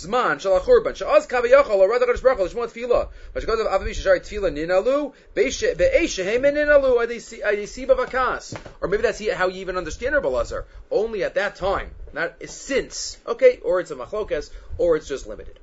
zman 0.05 0.39
shal 0.39 0.59
achurban. 0.59 0.95
Sha'az 0.95 1.27
kavayachal 1.27 1.77
lo 1.77 1.87
rada 1.87 2.05
kadosh 2.05 2.21
baruch 2.21 2.39
hu 2.39 2.45
l'shmo 2.45 2.67
tefila. 2.67 3.09
But 3.33 3.43
shekaz 3.43 3.59
of 3.59 3.67
aviv 3.67 3.89
shashari 3.89 4.21
tefila 4.21 4.51
ninalu 4.51 5.13
be'esh 5.33 6.13
shehem 6.13 6.43
ninalu 6.43 6.97
adesi 6.97 7.87
bavakas. 7.87 8.57
Or 8.81 8.87
maybe 8.87 9.03
that's 9.03 9.27
how 9.31 9.47
you 9.47 9.61
even 9.61 9.77
understand 9.77 10.15
Rebbe 10.15 10.27
Lezer. 10.27 10.65
Only 10.91 11.23
at 11.23 11.35
that 11.35 11.55
time, 11.55 11.91
not 12.13 12.35
since. 12.45 13.17
Okay, 13.25 13.59
or 13.63 13.79
it's 13.79 13.91
a 13.91 13.95
machlokas, 13.95 14.51
or 14.77 14.95
it's 14.95 15.07
just 15.07 15.27
limited. 15.27 15.59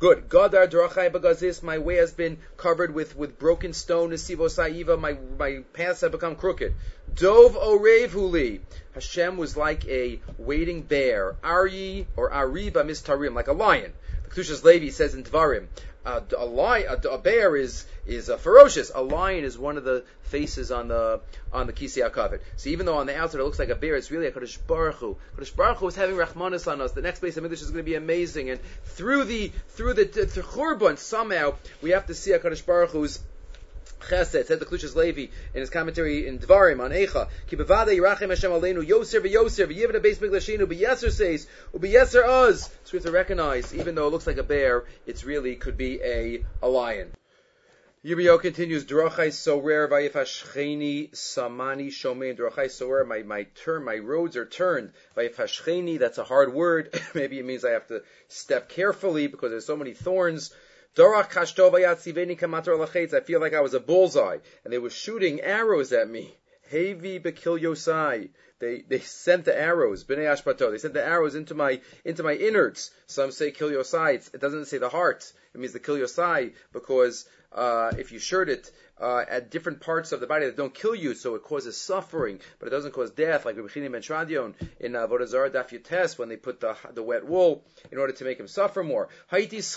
Good. 0.00 0.30
Gadar 0.30 0.66
drachai 0.66 1.10
bagazis. 1.10 1.62
My 1.62 1.76
way 1.76 1.96
has 1.96 2.10
been 2.14 2.38
covered 2.56 2.94
with, 2.94 3.14
with 3.16 3.38
broken 3.38 3.74
stone. 3.74 4.10
Nesivo 4.10 4.48
saiva. 4.48 4.98
My 4.98 5.18
my 5.38 5.62
paths 5.74 6.00
have 6.00 6.12
become 6.12 6.36
crooked. 6.36 6.74
Dov 7.14 7.54
orev 7.54 8.08
huli. 8.08 8.60
Hashem 8.94 9.36
was 9.36 9.56
like 9.56 9.86
a 9.86 10.20
waiting 10.38 10.82
bear. 10.82 11.36
Ari 11.42 12.06
or 12.16 12.30
Ariba 12.30 12.84
mistarim, 12.84 13.34
like 13.34 13.48
a 13.48 13.52
lion. 13.52 13.92
The 14.24 14.30
Kedushas 14.30 14.64
Levi 14.64 14.90
says 14.90 15.14
in 15.14 15.22
Dvarim, 15.22 15.66
uh, 16.04 16.20
a, 16.36 16.46
lion, 16.46 16.86
a, 16.88 17.08
a, 17.08 17.18
bear 17.18 17.56
is 17.56 17.86
is 18.06 18.30
uh, 18.30 18.36
ferocious. 18.36 18.90
A 18.94 19.02
lion 19.02 19.44
is 19.44 19.58
one 19.58 19.76
of 19.76 19.84
the 19.84 20.04
faces 20.22 20.70
on 20.70 20.88
the 20.88 21.20
on 21.52 21.66
the 21.66 21.72
Kisei 21.72 22.08
HaKavod. 22.08 22.40
So 22.56 22.70
even 22.70 22.86
though 22.86 22.96
on 22.96 23.06
the 23.06 23.16
outside 23.16 23.40
it 23.40 23.44
looks 23.44 23.58
like 23.58 23.68
a 23.68 23.74
bear, 23.74 23.96
it's 23.96 24.10
really 24.10 24.26
a 24.26 24.32
Kadosh 24.32 24.58
Baruch 24.66 24.96
Hu. 24.96 25.16
Kadosh 25.36 25.54
Baruch 25.54 25.78
Hu 25.78 25.88
is 25.88 25.96
having 25.96 26.16
Rahmanas 26.16 26.70
on 26.70 26.80
us. 26.80 26.92
The 26.92 27.02
next 27.02 27.20
base 27.20 27.36
of 27.36 27.44
English 27.44 27.60
is 27.60 27.70
going 27.70 27.84
to 27.84 27.90
be 27.90 27.96
amazing. 27.96 28.48
And 28.48 28.60
through 28.84 29.24
the 29.24 29.52
through 29.70 29.94
the, 29.94 30.04
the 30.04 30.26
Churban, 30.26 30.96
somehow 30.96 31.54
we 31.82 31.90
have 31.90 32.06
to 32.06 32.14
see 32.14 32.32
a 32.32 32.38
Kadosh 32.38 32.64
Baruch 32.64 32.90
Hu's 32.90 33.20
Chesed, 34.00 34.46
said 34.46 34.60
the 34.60 34.66
Kedushas 34.66 34.94
Levi 34.94 35.28
in 35.54 35.60
his 35.60 35.70
commentary 35.70 36.26
in 36.26 36.38
Dvarim 36.38 36.80
on 36.80 36.90
Eicha. 36.90 37.28
Ki 37.46 37.56
bevade 37.56 37.88
yirachem 37.88 38.30
Hashem 38.30 38.50
aleinu 38.50 38.86
yoser 38.86 39.20
v'yoser 39.20 39.66
v'yivna 39.66 40.02
beis 40.02 40.16
miglashinu 40.16 40.66
b'yeser 40.66 41.10
says 41.10 41.46
u'b'yeser 41.74 42.48
uz. 42.48 42.64
So 42.84 42.92
we 42.92 42.96
have 42.98 43.04
to 43.04 43.12
recognize, 43.12 43.74
even 43.74 43.94
though 43.94 44.08
it 44.08 44.10
looks 44.10 44.26
like 44.26 44.38
a 44.38 44.42
bear, 44.42 44.84
it's 45.06 45.24
really 45.24 45.56
could 45.56 45.76
be 45.76 46.00
a, 46.02 46.44
a 46.62 46.68
lion. 46.68 47.12
Yirmiyahu 48.02 48.40
continues, 48.40 48.86
Drachai 48.86 49.30
so 49.30 49.58
rare 49.58 49.86
vayifashcheni 49.86 51.10
samani 51.10 51.88
shomein. 51.88 52.34
Drachai 52.34 52.70
so 52.70 52.88
rare, 52.88 53.04
my, 53.04 53.22
my 53.22 53.42
turn, 53.62 53.84
my 53.84 53.96
roads 53.96 54.38
are 54.38 54.46
turned. 54.46 54.92
Vayifashcheni, 55.18 55.98
that's 55.98 56.16
a 56.16 56.24
hard 56.24 56.54
word. 56.54 56.98
Maybe 57.14 57.38
it 57.38 57.44
means 57.44 57.62
I 57.62 57.72
have 57.72 57.88
to 57.88 58.02
step 58.28 58.70
carefully 58.70 59.26
because 59.26 59.50
there's 59.50 59.66
so 59.66 59.76
many 59.76 59.92
thorns. 59.92 60.50
I 63.14 63.20
feel 63.20 63.40
like 63.40 63.54
I 63.54 63.60
was 63.60 63.74
a 63.74 63.80
bullseye, 63.80 64.38
and 64.64 64.72
they 64.72 64.78
were 64.78 64.90
shooting 64.90 65.40
arrows 65.40 65.92
at 65.92 66.10
me. 66.10 66.36
Hevi 66.70 67.22
Yosai. 67.58 68.30
They 68.58 68.82
they 68.82 69.00
sent 69.00 69.44
the 69.44 69.56
arrows, 69.56 70.04
b'nei 70.04 70.26
ashpato. 70.26 70.70
They 70.70 70.78
sent 70.78 70.94
the 70.94 71.04
arrows 71.04 71.34
into 71.34 71.54
my 71.54 71.80
into 72.04 72.22
my 72.22 72.34
innards. 72.34 72.90
Some 73.06 73.30
say 73.30 73.50
your 73.70 73.84
sides. 73.84 74.30
It 74.34 74.40
doesn't 74.40 74.66
say 74.66 74.78
the 74.78 74.88
heart. 74.88 75.32
It 75.54 75.58
means 75.58 75.72
the 75.72 75.80
kill 75.80 75.96
your 75.96 76.08
side 76.08 76.52
because 76.72 77.26
uh, 77.52 77.92
if 77.98 78.12
you 78.12 78.18
shirt 78.18 78.48
it 78.48 78.70
uh, 79.00 79.24
at 79.28 79.50
different 79.50 79.80
parts 79.80 80.12
of 80.12 80.20
the 80.20 80.26
body 80.26 80.46
that 80.46 80.56
don't 80.56 80.74
kill 80.74 80.94
you, 80.94 81.14
so 81.14 81.34
it 81.34 81.42
causes 81.42 81.76
suffering, 81.76 82.40
but 82.58 82.68
it 82.68 82.70
doesn't 82.70 82.92
cause 82.92 83.10
death, 83.10 83.44
like 83.44 83.56
Rabbi 83.56 83.88
Ben 83.88 84.02
Shadion 84.02 84.54
in 84.78 84.94
uh, 84.94 85.06
Vodazara 85.06 85.50
Daf 85.50 85.70
Yutes 85.70 86.18
when 86.18 86.28
they 86.28 86.36
put 86.36 86.60
the 86.60 86.76
the 86.92 87.02
wet 87.02 87.26
wool 87.26 87.64
in 87.90 87.98
order 87.98 88.12
to 88.12 88.24
make 88.24 88.38
him 88.38 88.46
suffer 88.48 88.84
more. 88.84 89.08
I 89.32 89.40
was 89.40 89.74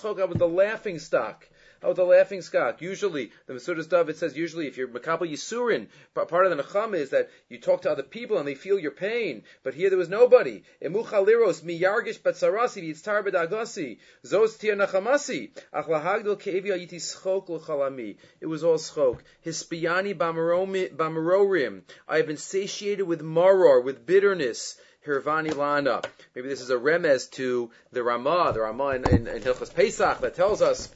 chok, 0.00 0.20
I 0.20 0.24
was 0.24 0.38
the 0.38 0.48
laughing 0.48 0.98
stock. 0.98 1.48
Oh, 1.86 1.92
the 1.92 2.02
laughing 2.02 2.42
stock. 2.42 2.82
Usually, 2.82 3.30
the 3.46 3.54
Masudas 3.54 3.88
Dove, 3.88 4.08
it 4.08 4.16
says 4.16 4.36
usually 4.36 4.66
if 4.66 4.76
you're 4.76 4.88
Makabal 4.88 5.30
Yisurin, 5.30 5.86
part 6.14 6.44
of 6.44 6.56
the 6.56 6.60
Nechama 6.60 6.96
is 6.96 7.10
that 7.10 7.30
you 7.48 7.60
talk 7.60 7.82
to 7.82 7.90
other 7.92 8.02
people 8.02 8.38
and 8.38 8.48
they 8.48 8.56
feel 8.56 8.76
your 8.76 8.90
pain. 8.90 9.44
But 9.62 9.74
here 9.74 9.88
there 9.88 9.96
was 9.96 10.08
nobody. 10.08 10.64
Emuchaliros 10.82 11.62
miyargish 11.62 12.18
batsarasi 12.18 12.82
v'yitztar 12.82 13.24
bedagasi. 13.24 13.98
Zos 14.24 14.58
tia 14.58 14.74
nachamasi. 14.74 15.50
Ach 15.72 15.86
lahagdol 15.86 16.40
ke'evi 16.40 16.70
ayiti 16.70 16.96
schok 16.96 17.48
l'chalami. 17.48 18.16
It 18.40 18.46
was 18.46 18.64
all 18.64 18.78
schok. 18.78 19.20
Hispiani 19.44 20.12
bamarorim. 20.12 21.82
I 22.08 22.16
have 22.16 22.26
been 22.26 22.36
satiated 22.36 23.06
with 23.06 23.22
maror, 23.22 23.84
with 23.84 24.04
bitterness. 24.04 24.76
Hirvani 25.06 25.54
Lana. 25.54 26.02
Maybe 26.34 26.48
this 26.48 26.60
is 26.60 26.70
a 26.70 26.74
remez 26.74 27.30
to 27.32 27.70
the 27.92 28.02
Ramah, 28.02 28.50
the 28.54 28.62
Ramah 28.62 28.96
in, 28.96 29.08
in, 29.08 29.26
in 29.28 29.40
Hilchas 29.40 29.72
Pesach 29.72 30.18
that 30.18 30.34
tells 30.34 30.60
us 30.60 30.88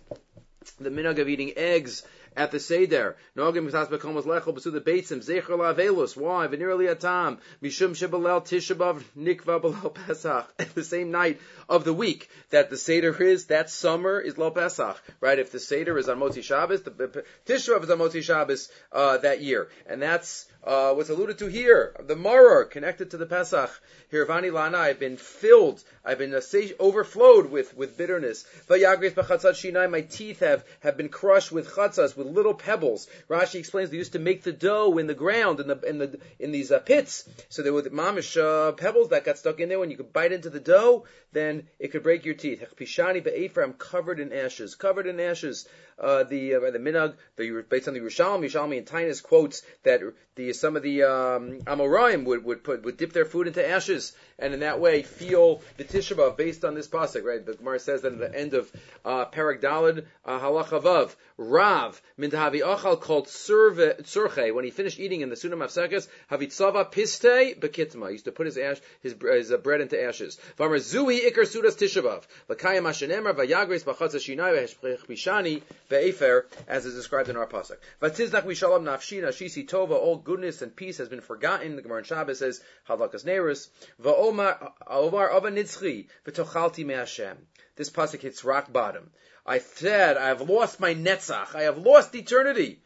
the 0.78 0.90
minhag 0.90 1.18
of 1.18 1.28
eating 1.28 1.52
eggs 1.56 2.02
at 2.36 2.50
the 2.50 2.60
Seder. 2.60 3.16
Nogim 3.36 3.70
mitas 3.70 3.88
bekomos 3.88 4.24
lechol 4.24 4.54
besu 4.54 4.72
the 4.72 4.80
beitzim 4.80 5.24
zecher 5.24 5.56
lavelus. 5.58 6.16
Why? 6.16 6.46
Mishum 6.48 7.38
shebalel 7.62 8.42
tishabav 8.42 9.02
nikva 9.16 9.94
Pesach. 9.94 10.56
the 10.74 10.84
same 10.84 11.10
night 11.10 11.40
of 11.68 11.84
the 11.84 11.92
week 11.92 12.28
that 12.50 12.70
the 12.70 12.76
Seder 12.76 13.14
is, 13.22 13.46
that 13.46 13.70
summer 13.70 14.20
is 14.20 14.38
Lo 14.38 14.50
Pesach, 14.50 15.00
right? 15.20 15.38
If 15.38 15.52
the 15.52 15.60
Seder 15.60 15.98
is 15.98 16.08
on 16.08 16.18
Motzi 16.18 16.42
Shabbos, 16.42 16.82
the 16.82 17.24
Tisha 17.46 17.82
is 17.82 17.90
on 17.90 17.98
Motzi 17.98 18.22
Shabbos 18.22 18.68
uh, 18.92 19.18
that 19.18 19.40
year, 19.42 19.68
and 19.86 20.02
that's 20.02 20.46
uh, 20.62 20.92
what's 20.92 21.08
alluded 21.08 21.38
to 21.38 21.46
here, 21.46 21.96
the 22.00 22.14
Maror 22.14 22.68
connected 22.68 23.10
to 23.12 23.16
the 23.16 23.26
Pesach. 23.26 23.70
Hirvani 24.12 24.52
Lana, 24.52 24.78
I've 24.78 24.98
been 24.98 25.16
filled, 25.16 25.82
I've 26.04 26.18
been 26.18 26.38
overflowed 26.78 27.50
with, 27.50 27.76
with 27.76 27.96
bitterness. 27.96 28.44
My 28.68 30.00
teeth 30.10 30.40
have, 30.40 30.64
have 30.80 30.96
been 30.96 31.08
crushed 31.08 31.52
with 31.52 31.68
chatzas, 31.68 32.16
with 32.16 32.26
little 32.30 32.54
pebbles. 32.54 33.08
Rashi 33.28 33.56
explains 33.56 33.90
they 33.90 33.96
used 33.96 34.12
to 34.12 34.18
make 34.18 34.42
the 34.42 34.52
dough 34.52 34.98
in 34.98 35.06
the 35.06 35.14
ground, 35.14 35.60
in 35.60 35.68
the, 35.68 35.80
in 35.80 35.98
the, 35.98 36.18
in 36.38 36.52
these 36.52 36.72
uh, 36.72 36.78
pits. 36.78 37.28
So 37.48 37.62
there 37.62 37.72
were 37.72 37.82
mamish, 37.82 38.36
uh, 38.40 38.72
pebbles 38.72 39.10
that 39.10 39.24
got 39.24 39.38
stuck 39.38 39.60
in 39.60 39.68
there. 39.68 39.78
When 39.78 39.90
you 39.90 39.96
could 39.96 40.12
bite 40.12 40.32
into 40.32 40.50
the 40.50 40.60
dough, 40.60 41.04
then 41.32 41.68
it 41.78 41.88
could 41.88 42.02
break 42.02 42.24
your 42.24 42.34
teeth. 42.34 42.64
Pishani 42.76 43.22
be'efer, 43.22 43.62
I'm 43.62 43.74
covered 43.74 44.20
in 44.20 44.32
ashes, 44.32 44.74
covered 44.74 45.06
in 45.06 45.20
ashes 45.20 45.68
uh, 46.00 46.24
the 46.24 46.54
uh, 46.54 46.70
the 46.70 46.78
minhag, 46.78 47.14
the 47.36 47.64
based 47.68 47.86
on 47.86 47.94
the 47.94 48.00
Yerushalmi, 48.00 48.46
Yerushalmi 48.46 48.78
and 48.78 48.86
Tainus 48.86 49.22
quotes 49.22 49.62
that 49.82 50.00
the 50.34 50.52
some 50.54 50.76
of 50.76 50.82
the 50.82 51.02
um, 51.02 51.60
Amoraim 51.66 52.24
would 52.24 52.44
would 52.44 52.64
put 52.64 52.84
would 52.84 52.96
dip 52.96 53.12
their 53.12 53.26
food 53.26 53.46
into 53.46 53.66
ashes 53.66 54.14
and 54.38 54.54
in 54.54 54.60
that 54.60 54.80
way 54.80 55.02
feel 55.02 55.60
the 55.76 55.84
Tisha 55.84 56.36
based 56.36 56.64
on 56.64 56.74
this 56.74 56.88
pasuk. 56.88 57.24
Right, 57.24 57.44
the 57.44 57.54
Gemara 57.54 57.78
says 57.78 58.02
that 58.02 58.12
at 58.12 58.18
the 58.18 58.34
end 58.34 58.54
of 58.54 58.72
uh, 59.04 59.26
Parak 59.26 59.60
Dalad 59.60 60.06
uh, 60.24 60.40
Halachavav 60.40 61.14
Rav 61.36 62.00
Mindahavi 62.20 62.60
Achal 62.60 63.00
called 63.00 63.28
Surche 63.28 64.54
when 64.54 64.64
he 64.64 64.70
finished 64.70 65.00
eating 65.00 65.22
in 65.22 65.30
the 65.30 65.36
Sunnah 65.36 65.56
Mafsekes 65.56 66.06
Havitzava 66.30 66.92
Piste 66.92 67.58
Bekitma. 67.58 68.08
He 68.08 68.12
used 68.12 68.26
to 68.26 68.32
put 68.32 68.44
his 68.44 68.58
ash 68.58 68.76
his, 69.02 69.14
his 69.20 69.50
uh, 69.50 69.56
bread 69.56 69.80
into 69.80 70.02
ashes. 70.02 70.38
Vamar 70.58 70.76
Zui 70.76 71.20
Ikar 71.26 71.46
Sudas 71.46 71.78
Tisha 71.78 72.22
Lakayam 72.48 72.82
Ashenemar 72.82 73.34
Vayagres 73.34 73.84
Bachatza 73.84 74.16
Shinai 74.16 74.68
Bishani 75.06 75.62
Be'efer, 75.88 76.46
as 76.68 76.84
is 76.84 76.94
described 76.94 77.30
in 77.30 77.36
our 77.36 77.46
pasuk. 77.46 77.78
Vatiznach 78.02 78.44
mishalom 78.44 78.84
nafshina 78.84 79.28
shisi 79.28 79.66
tova, 79.66 79.92
all 79.92 80.18
goodness 80.18 80.60
and 80.60 80.76
peace 80.76 80.98
has 80.98 81.08
been 81.08 81.22
forgotten. 81.22 81.76
The 81.76 81.82
Gemara 81.82 81.98
in 81.98 82.04
Shabbos 82.04 82.38
says, 82.38 82.60
halakas 82.86 83.24
nerus, 83.24 83.68
va'omar 84.02 84.72
omar 84.86 85.34
ava 85.34 85.50
nitzchi, 85.50 86.08
v'tochalti 86.26 86.84
me'ashem. 86.84 87.36
This 87.76 87.88
pasuk 87.88 88.20
hits 88.20 88.44
rock 88.44 88.70
bottom. 88.70 89.10
I 89.50 89.58
said, 89.58 90.16
I 90.16 90.28
have 90.28 90.48
lost 90.48 90.78
my 90.78 90.94
netzach, 90.94 91.56
I 91.56 91.62
have 91.62 91.76
lost 91.76 92.14
eternity. 92.14 92.82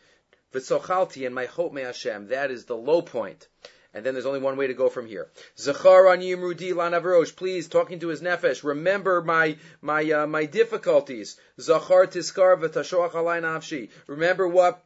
V'tochalti, 0.51 1.27
and 1.27 1.35
my 1.35 1.45
hope 1.45 1.75
me'ashem. 1.75 2.29
That 2.29 2.51
is 2.51 2.65
the 2.65 2.75
low 2.75 3.03
point. 3.03 3.49
And 3.93 4.03
then 4.03 4.15
there's 4.15 4.25
only 4.25 4.41
one 4.41 4.57
way 4.57 4.69
to 4.69 4.73
go 4.73 4.89
from 4.89 5.05
here. 5.05 5.29
Zachar 5.59 6.11
an 6.11 6.23
Yimrudi 6.23 6.73
Lanavrosh, 6.73 7.37
please, 7.37 7.69
talking 7.69 8.01
to 8.01 8.09
his 8.09 8.23
nefesh, 8.23 8.65
remember 8.65 9.21
my 9.21 9.59
my 9.83 10.11
uh, 10.11 10.27
my 10.27 10.47
difficulties. 10.47 11.39
Zachar 11.61 12.07
tiskar 12.07 12.59
v'tashoach 12.59 13.11
alay 13.11 13.43
nafshi. 13.43 13.91
Remember 14.07 14.49
what 14.49 14.83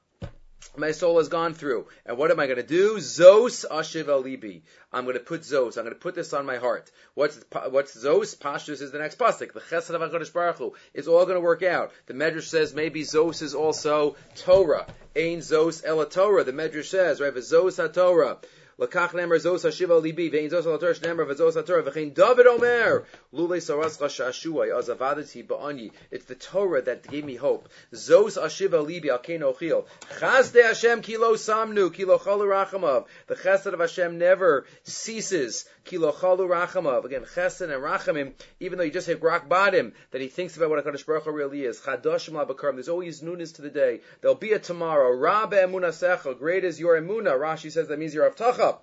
my 0.78 0.92
soul 0.92 1.18
has 1.18 1.28
gone 1.28 1.54
through. 1.54 1.86
And 2.06 2.16
what 2.16 2.30
am 2.30 2.40
I 2.40 2.46
going 2.46 2.58
to 2.58 2.62
do? 2.62 2.96
Zos 2.96 3.64
ashiv 3.70 4.08
alibi. 4.08 4.60
I'm 4.92 5.04
going 5.04 5.16
to 5.16 5.22
put 5.22 5.42
Zos. 5.42 5.76
I'm 5.76 5.84
going 5.84 5.94
to 5.94 6.00
put 6.00 6.14
this 6.14 6.32
on 6.32 6.46
my 6.46 6.56
heart. 6.56 6.90
What's 7.14 7.38
what's 7.70 7.96
Zos? 7.96 8.36
Pashtus 8.36 8.80
is 8.80 8.90
the 8.90 8.98
next 8.98 9.18
pasuk. 9.18 9.52
The 9.52 9.60
Chesed 9.60 9.90
of 9.90 10.00
Hakadosh 10.00 10.32
Baruch 10.32 10.58
Hu. 10.58 10.74
It's 10.94 11.08
all 11.08 11.24
going 11.24 11.36
to 11.36 11.40
work 11.40 11.62
out. 11.62 11.92
The 12.06 12.14
Medrash 12.14 12.44
says 12.44 12.74
maybe 12.74 13.02
Zos 13.02 13.42
is 13.42 13.54
also 13.54 14.16
Torah. 14.36 14.86
Ain 15.16 15.40
Zos 15.40 15.82
ela 15.84 16.08
Torah. 16.08 16.44
The 16.44 16.52
Medrash 16.52 16.86
says 16.86 17.20
right. 17.20 17.34
Zos 17.34 17.76
ha-Torah. 17.76 18.38
Lakach 18.78 19.10
nemer 19.10 19.40
zos 19.40 19.64
hashiva 19.64 20.00
libi, 20.00 20.30
vein 20.30 20.48
zos 20.50 20.64
al 20.64 20.78
torah 20.78 20.94
nemer 20.94 21.26
v'zos 21.26 21.54
ha-Torah, 21.54 21.82
v'chein 21.82 22.14
David 22.14 22.46
omer, 22.46 23.04
lule 23.34 23.56
saras 23.58 23.98
chashashua, 23.98 24.68
azavadati 24.68 25.44
ba'ani. 25.44 25.90
It's 26.12 26.26
the 26.26 26.36
Torah 26.36 26.82
that 26.82 27.02
gave 27.08 27.24
me 27.24 27.34
hope. 27.34 27.68
Zos 27.92 28.40
hashiva 28.40 28.86
libi, 28.86 29.08
al 29.08 29.18
kein 29.18 29.40
ochil. 29.40 29.84
Chazde 30.20 30.62
Hashem 30.62 31.02
kilo 31.02 31.34
samnu, 31.34 31.92
kilo 31.92 32.18
chalu 32.18 32.46
rachamav. 32.46 33.06
The 33.26 33.34
chesed 33.34 33.72
of 33.72 33.80
Hashem 33.80 34.16
never 34.16 34.64
ceases. 34.84 35.68
Kilo 35.88 36.12
chalu 36.12 36.46
rachamav. 36.46 37.06
Again, 37.06 37.24
chesed 37.24 37.62
and 37.62 37.72
rachamim, 37.72 38.34
even 38.60 38.76
though 38.76 38.84
you 38.84 38.90
just 38.90 39.06
hit 39.06 39.22
rock 39.22 39.48
bottom, 39.48 39.94
that 40.10 40.20
he 40.20 40.28
thinks 40.28 40.54
about 40.54 40.68
what 40.68 40.84
HaKadosh 40.84 41.06
Baruch 41.06 41.24
Hu 41.24 41.30
really 41.30 41.64
is. 41.64 41.80
Chadoshim 41.80 42.34
labakarim. 42.34 42.74
There's 42.74 42.90
always 42.90 43.22
newness 43.22 43.52
to 43.52 43.62
the 43.62 43.70
day. 43.70 44.02
There'll 44.20 44.36
be 44.36 44.52
a 44.52 44.58
tomorrow. 44.58 45.16
Rabbe 45.16 45.54
emunasecha. 45.54 46.38
Great 46.38 46.64
is 46.64 46.78
your 46.78 47.00
emuna. 47.00 47.38
Rashi 47.38 47.72
says 47.72 47.88
that 47.88 47.98
means 47.98 48.12
your 48.12 48.30
avtacha 48.30 48.80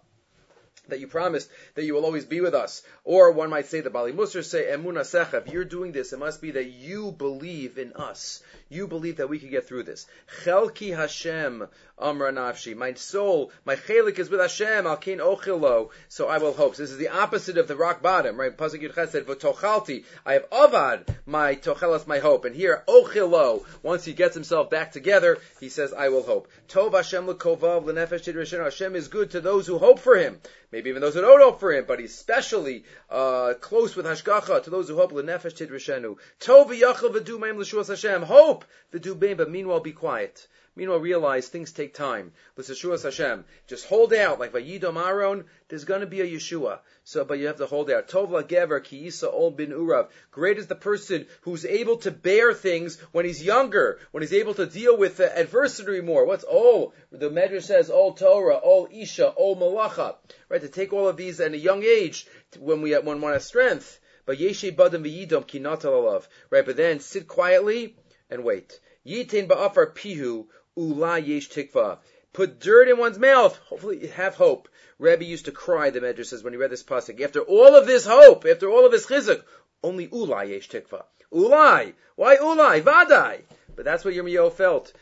that 0.87 0.99
you 0.99 1.07
promised 1.07 1.49
that 1.75 1.83
you 1.83 1.93
will 1.93 2.05
always 2.05 2.25
be 2.25 2.41
with 2.41 2.53
us. 2.53 2.83
Or 3.03 3.31
one 3.31 3.49
might 3.49 3.67
say, 3.67 3.81
the 3.81 3.89
Bali 3.89 4.13
Musar 4.13 4.43
say, 4.43 4.65
Emuna 4.65 5.01
Secha, 5.01 5.45
if 5.45 5.51
you're 5.51 5.65
doing 5.65 5.91
this, 5.91 6.13
it 6.13 6.19
must 6.19 6.41
be 6.41 6.51
that 6.51 6.65
you 6.65 7.11
believe 7.11 7.77
in 7.77 7.93
us. 7.93 8.43
You 8.69 8.87
believe 8.87 9.17
that 9.17 9.29
we 9.29 9.39
can 9.39 9.49
get 9.49 9.67
through 9.67 9.83
this. 9.83 10.05
Chelki 10.43 10.95
Hashem 10.95 11.67
Amra 11.97 12.31
Nafshi. 12.31 12.75
My 12.75 12.93
soul, 12.93 13.51
my 13.63 13.75
chelik 13.75 14.19
is 14.19 14.29
with 14.29 14.41
Hashem, 14.41 14.85
Al 14.85 14.97
Kain 14.97 15.19
Ochilo, 15.19 15.89
so 16.09 16.27
I 16.27 16.39
will 16.39 16.53
hope. 16.53 16.75
So 16.75 16.83
this 16.83 16.91
is 16.91 16.97
the 16.97 17.09
opposite 17.09 17.57
of 17.57 17.67
the 17.67 17.75
rock 17.75 18.01
bottom, 18.01 18.37
right? 18.37 18.55
Pasuk 18.55 18.81
Yud 18.81 19.09
said, 19.09 19.25
V'tochalti, 19.25 20.03
I 20.25 20.33
have 20.33 20.49
Avad, 20.49 21.15
my 21.25 21.55
tochelas, 21.55 22.05
my 22.05 22.19
hope. 22.19 22.45
And 22.45 22.55
here, 22.55 22.83
Ochilo, 22.87 23.63
once 23.81 24.03
he 24.03 24.13
gets 24.13 24.33
himself 24.33 24.69
back 24.69 24.91
together, 24.91 25.37
he 25.59 25.69
says, 25.69 25.93
I 25.93 26.09
will 26.09 26.23
hope. 26.23 26.49
Tov 26.67 26.93
Hashem 26.93 27.27
l'kovav 27.27 27.85
l'nefesh 27.85 28.63
Hashem 28.63 28.95
is 28.95 29.07
good 29.07 29.31
to 29.31 29.41
those 29.41 29.67
who 29.67 29.77
hope 29.77 29.99
for 29.99 30.17
him 30.17 30.39
maybe 30.75 30.89
even 30.89 31.01
those 31.01 31.13
who 31.13 31.21
don't 31.21 31.41
hope 31.41 31.61
for 31.61 31.71
him, 31.71 31.85
but 31.87 32.01
he's 32.01 32.13
especially 32.13 32.83
uh, 33.09 33.53
close 33.61 33.95
with 33.95 34.05
Hashgacha 34.05 34.61
to 34.63 34.69
those 34.69 34.89
who 34.89 34.97
hope 34.97 35.13
l'nefesh 35.13 35.55
tidrashenu. 35.55 36.17
Tov 36.41 36.67
v'yachal 36.67 37.15
v'du 37.15 37.39
meim 37.39 37.57
l'shuas 37.57 37.87
Hashem. 37.87 38.23
Hope 38.23 38.65
v'du 38.93 39.17
beim, 39.17 39.37
but 39.37 39.49
meanwhile 39.49 39.79
be 39.79 39.93
quiet. 39.93 40.47
Meanwhile, 40.77 40.99
realize 40.99 41.47
things 41.47 41.71
take 41.71 41.93
time. 41.93 42.33
Hashem. 42.57 43.45
Just 43.67 43.85
hold 43.85 44.13
out, 44.13 44.41
like 44.41 44.51
Vayidom 44.51 44.97
Aaron, 44.97 45.45
there's 45.69 45.85
going 45.85 46.01
to 46.01 46.07
be 46.07 46.19
a 46.19 46.25
Yeshua. 46.25 46.79
So, 47.05 47.23
but 47.23 47.39
you 47.39 47.47
have 47.47 47.57
to 47.57 47.65
hold 47.65 47.89
out. 47.89 48.09
Tov 48.09 48.29
gever 48.43 48.83
ki 48.83 49.07
isa 49.07 49.29
ol 49.29 49.51
bin 49.51 49.71
urav. 49.71 50.09
Great 50.31 50.57
is 50.57 50.67
the 50.67 50.75
person 50.75 51.27
who's 51.41 51.63
able 51.65 51.97
to 51.97 52.11
bear 52.11 52.53
things 52.53 52.99
when 53.13 53.25
he's 53.25 53.41
younger, 53.41 53.99
when 54.11 54.21
he's 54.21 54.33
able 54.33 54.53
to 54.55 54.65
deal 54.65 54.97
with 54.97 55.21
uh, 55.21 55.29
adversity 55.35 56.01
more. 56.01 56.25
What's 56.25 56.43
ol? 56.45 56.93
The 57.09 57.29
Medrash 57.29 57.63
says 57.63 57.89
all 57.89 58.13
Torah, 58.13 58.55
all 58.55 58.89
Isha, 58.91 59.29
all 59.29 59.55
Malacha. 59.55 60.15
Right, 60.49 60.61
to 60.61 60.67
take 60.67 60.91
all 60.91 61.07
of 61.07 61.15
these 61.15 61.39
at 61.39 61.53
a 61.53 61.57
young 61.57 61.83
age, 61.83 62.27
when 62.59 62.81
we, 62.81 62.93
when 62.97 63.21
one 63.21 63.31
has 63.31 63.45
strength. 63.45 63.99
But 64.25 64.39
yeshe 64.39 64.75
badam 64.75 65.05
v'yidom 65.05 65.47
ki 65.47 65.59
alav. 65.61 66.27
Right, 66.49 66.65
but 66.65 66.75
then 66.75 66.99
sit 66.99 67.29
quietly 67.29 67.95
and 68.29 68.43
wait. 68.43 68.79
Yitin 69.05 69.47
ba'afar 69.47 69.93
pihu 69.93 70.47
Ula 70.75 71.19
yesh 71.19 71.49
tikva. 71.49 71.99
Put 72.33 72.59
dirt 72.59 72.89
in 72.89 72.97
one's 72.97 73.17
mouth. 73.17 73.57
Hopefully 73.69 74.07
have 74.07 74.35
hope. 74.35 74.67
Rabbi 74.99 75.23
used 75.23 75.45
to 75.45 75.51
cry, 75.51 75.89
the 75.89 76.01
Medrash 76.01 76.27
says, 76.27 76.43
when 76.43 76.53
he 76.53 76.57
read 76.57 76.71
this 76.71 76.83
pasuk. 76.83 77.21
After 77.21 77.41
all 77.41 77.75
of 77.75 77.87
this 77.87 78.05
hope, 78.05 78.45
after 78.45 78.69
all 78.69 78.85
of 78.85 78.91
this 78.91 79.05
chizuk, 79.05 79.43
only 79.83 80.07
ulai 80.07 80.49
yesh 80.49 80.69
tikva. 80.69 81.03
Ulai. 81.31 81.93
Why 82.15 82.37
ulai? 82.37 82.81
Vadai. 82.81 83.41
But 83.75 83.85
that's 83.85 84.05
what 84.05 84.13
Yirmiyahu 84.13 84.53
felt. 84.53 84.93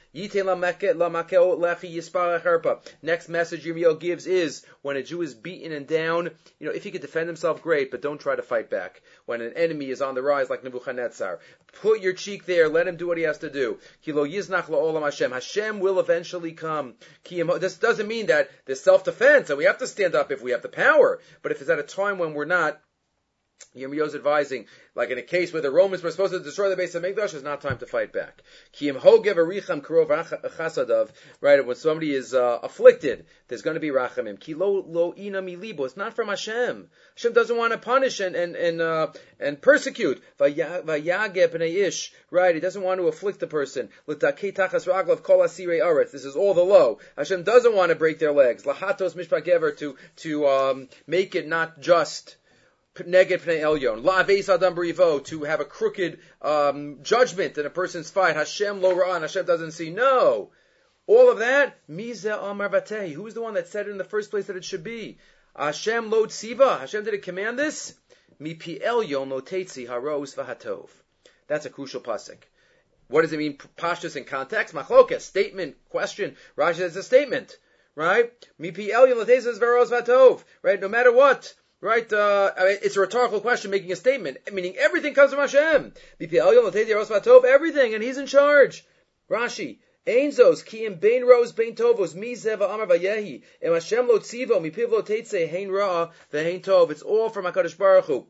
Next 3.01 3.29
message 3.29 3.65
Yirmiyahu 3.65 3.99
gives 3.99 4.25
is 4.27 4.65
when 4.81 4.97
a 4.97 5.03
Jew 5.03 5.21
is 5.21 5.35
beaten 5.35 5.71
and 5.71 5.87
down, 5.87 6.31
you 6.59 6.67
know, 6.67 6.73
if 6.73 6.83
he 6.83 6.91
could 6.91 7.01
defend 7.01 7.27
himself, 7.27 7.61
great, 7.61 7.91
but 7.91 8.01
don't 8.01 8.19
try 8.19 8.35
to 8.35 8.41
fight 8.41 8.69
back. 8.69 9.01
When 9.25 9.41
an 9.41 9.53
enemy 9.53 9.89
is 9.89 10.01
on 10.01 10.15
the 10.15 10.21
rise 10.21 10.49
like 10.49 10.63
Nebuchadnezzar, 10.63 11.39
put 11.81 12.01
your 12.01 12.13
cheek 12.13 12.45
there, 12.45 12.67
let 12.67 12.87
him 12.87 12.97
do 12.97 13.07
what 13.07 13.17
he 13.17 13.23
has 13.23 13.37
to 13.39 13.49
do. 13.49 13.79
Hashem. 14.05 15.79
Will 15.79 15.99
eventually 15.99 16.53
come. 16.53 16.95
This 17.29 17.77
doesn't 17.77 18.07
mean 18.07 18.27
that 18.27 18.49
there's 18.65 18.81
self-defense 18.81 19.49
and 19.49 19.57
we 19.57 19.65
have 19.65 19.79
to 19.79 19.87
stand 19.87 20.15
up 20.15 20.31
if 20.31 20.41
we 20.41 20.51
have 20.51 20.61
the 20.61 20.69
power, 20.69 21.19
but 21.41 21.51
if 21.51 21.61
it's 21.61 21.69
at 21.69 21.79
a 21.79 21.83
time 21.83 22.17
when 22.17 22.33
we're 22.33 22.45
not, 22.45 22.79
Yirmiyahu 23.75 24.07
is 24.07 24.15
advising, 24.15 24.67
like 24.95 25.09
in 25.09 25.17
a 25.17 25.23
case 25.23 25.51
where 25.51 25.61
the 25.61 25.71
Romans 25.71 26.03
were 26.03 26.11
supposed 26.11 26.33
to 26.33 26.39
destroy 26.39 26.69
the 26.69 26.75
base 26.75 26.95
of 26.95 27.03
Mikdash, 27.03 27.33
it's 27.33 27.43
not 27.43 27.61
time 27.61 27.77
to 27.79 27.85
fight 27.85 28.13
back. 28.13 28.43
Right, 31.41 31.65
when 31.65 31.75
somebody 31.75 32.13
is 32.13 32.33
uh, 32.33 32.59
afflicted, 32.61 33.25
there's 33.47 33.61
going 33.61 33.73
to 33.73 33.79
be 33.79 33.89
rachamim. 33.89 34.37
Lo 34.57 35.13
ina. 35.17 35.41
It's 35.43 35.97
not 35.97 36.13
from 36.13 36.27
Hashem. 36.27 36.89
Hashem 37.15 37.33
doesn't 37.33 37.57
want 37.57 37.73
to 37.73 37.79
punish 37.79 38.19
and 38.19 38.35
and 38.35 38.55
and 38.55 38.81
uh, 38.81 39.07
and 39.39 39.61
persecute. 39.61 40.21
Right, 40.39 42.55
he 42.55 42.61
doesn't 42.61 42.83
want 42.83 42.99
to 42.99 43.07
afflict 43.07 43.39
the 43.39 43.47
person. 43.47 43.89
This 44.07 44.23
is 46.25 46.35
all 46.35 46.53
the 46.53 46.63
low. 46.63 46.99
Hashem 47.17 47.43
doesn't 47.43 47.75
want 47.75 47.89
to 47.89 47.95
break 47.95 48.19
their 48.19 48.31
legs. 48.31 48.63
To 48.63 49.95
to 50.17 50.47
um, 50.47 50.89
make 51.07 51.35
it 51.35 51.47
not 51.47 51.79
just 51.79 52.37
neged 52.95 53.41
pnei 53.41 53.61
elyon. 53.61 54.03
La'aveis 54.03 54.53
adam 54.53 54.75
berivo, 54.75 55.23
to 55.25 55.43
have 55.43 55.59
a 55.59 55.65
crooked 55.65 56.19
um, 56.41 56.99
judgment 57.01 57.57
in 57.57 57.65
a 57.65 57.69
person's 57.69 58.11
fight. 58.11 58.35
Hashem 58.35 58.81
lo 58.81 58.95
ra'an, 58.95 59.21
Hashem 59.21 59.45
doesn't 59.45 59.71
see. 59.71 59.89
No. 59.89 60.51
All 61.07 61.31
of 61.31 61.39
that, 61.39 61.75
mize 61.89 62.25
amar 62.25 62.69
vatehi. 62.69 63.13
Who's 63.13 63.33
the 63.33 63.41
one 63.41 63.55
that 63.55 63.67
said 63.67 63.87
it 63.87 63.91
in 63.91 63.97
the 63.97 64.03
first 64.03 64.29
place 64.29 64.45
that 64.45 64.55
it 64.55 64.63
should 64.63 64.83
be? 64.83 65.17
Hashem 65.55 66.09
lo 66.09 66.25
tziva. 66.25 66.79
Hashem 66.79 67.03
did 67.03 67.13
it 67.13 67.23
command 67.23 67.59
this? 67.59 67.95
Mi 68.39 68.53
pi 68.53 68.79
elyon 68.83 69.29
lo 69.29 69.41
tetzi 69.41 69.87
haros. 69.87 70.35
That's 71.47 71.65
a 71.65 71.69
crucial 71.69 72.01
pasuk. 72.01 72.37
What 73.07 73.23
does 73.23 73.33
it 73.33 73.37
mean? 73.37 73.57
Pashtus 73.77 74.15
in 74.15 74.23
context? 74.23 74.73
Machlokas, 74.73 75.21
statement, 75.21 75.75
question. 75.89 76.35
Rashi 76.57 76.75
says 76.75 76.95
a 76.95 77.03
statement, 77.03 77.57
right? 77.95 78.31
Mi 78.57 78.71
pi 78.71 78.83
elyon 78.83 79.17
lo 79.17 79.25
tetzi 79.25 79.59
haros 79.59 79.89
v'hatov. 79.89 80.43
Right? 80.61 80.79
No 80.79 80.87
matter 80.87 81.11
what, 81.11 81.53
right? 81.83 82.11
Uh, 82.11 82.51
I 82.57 82.63
mean, 82.63 82.77
it's 82.81 82.95
a 82.95 83.01
rhetorical 83.01 83.41
question 83.41 83.69
making 83.69 83.91
a 83.91 83.95
statement, 83.95 84.37
meaning 84.51 84.75
everything 84.77 85.13
comes 85.13 85.31
from 85.31 85.41
Hashem. 85.41 85.93
Everything, 86.21 87.93
and 87.93 88.03
He's 88.03 88.17
in 88.17 88.25
charge. 88.25 88.85
Rashi. 89.29 89.79
Einzos 90.07 90.65
ki 90.65 90.85
im 90.85 90.95
bein 90.95 91.25
ros 91.25 91.53
bein 91.53 91.75
tovos 91.75 92.13
mi 92.13 92.35
zeva 92.35 92.69
amar 92.73 92.87
vayehi 92.87 93.41
em 93.61 93.73
Hashem 93.73 94.07
lo 94.07 94.19
tzivo 94.19 94.61
mi 94.61 94.69
piv 94.69 94.91
lo 94.91 95.01
teitze 95.01 95.47
hein 95.47 95.71
ra 95.71 96.11
vehein 96.31 96.61
tov. 96.61 96.91
It's 96.91 97.01
all 97.01 97.29
from 97.29 97.45
Hakadosh 97.45 97.77
Baruch 97.77 98.05
Hu. 98.05 98.27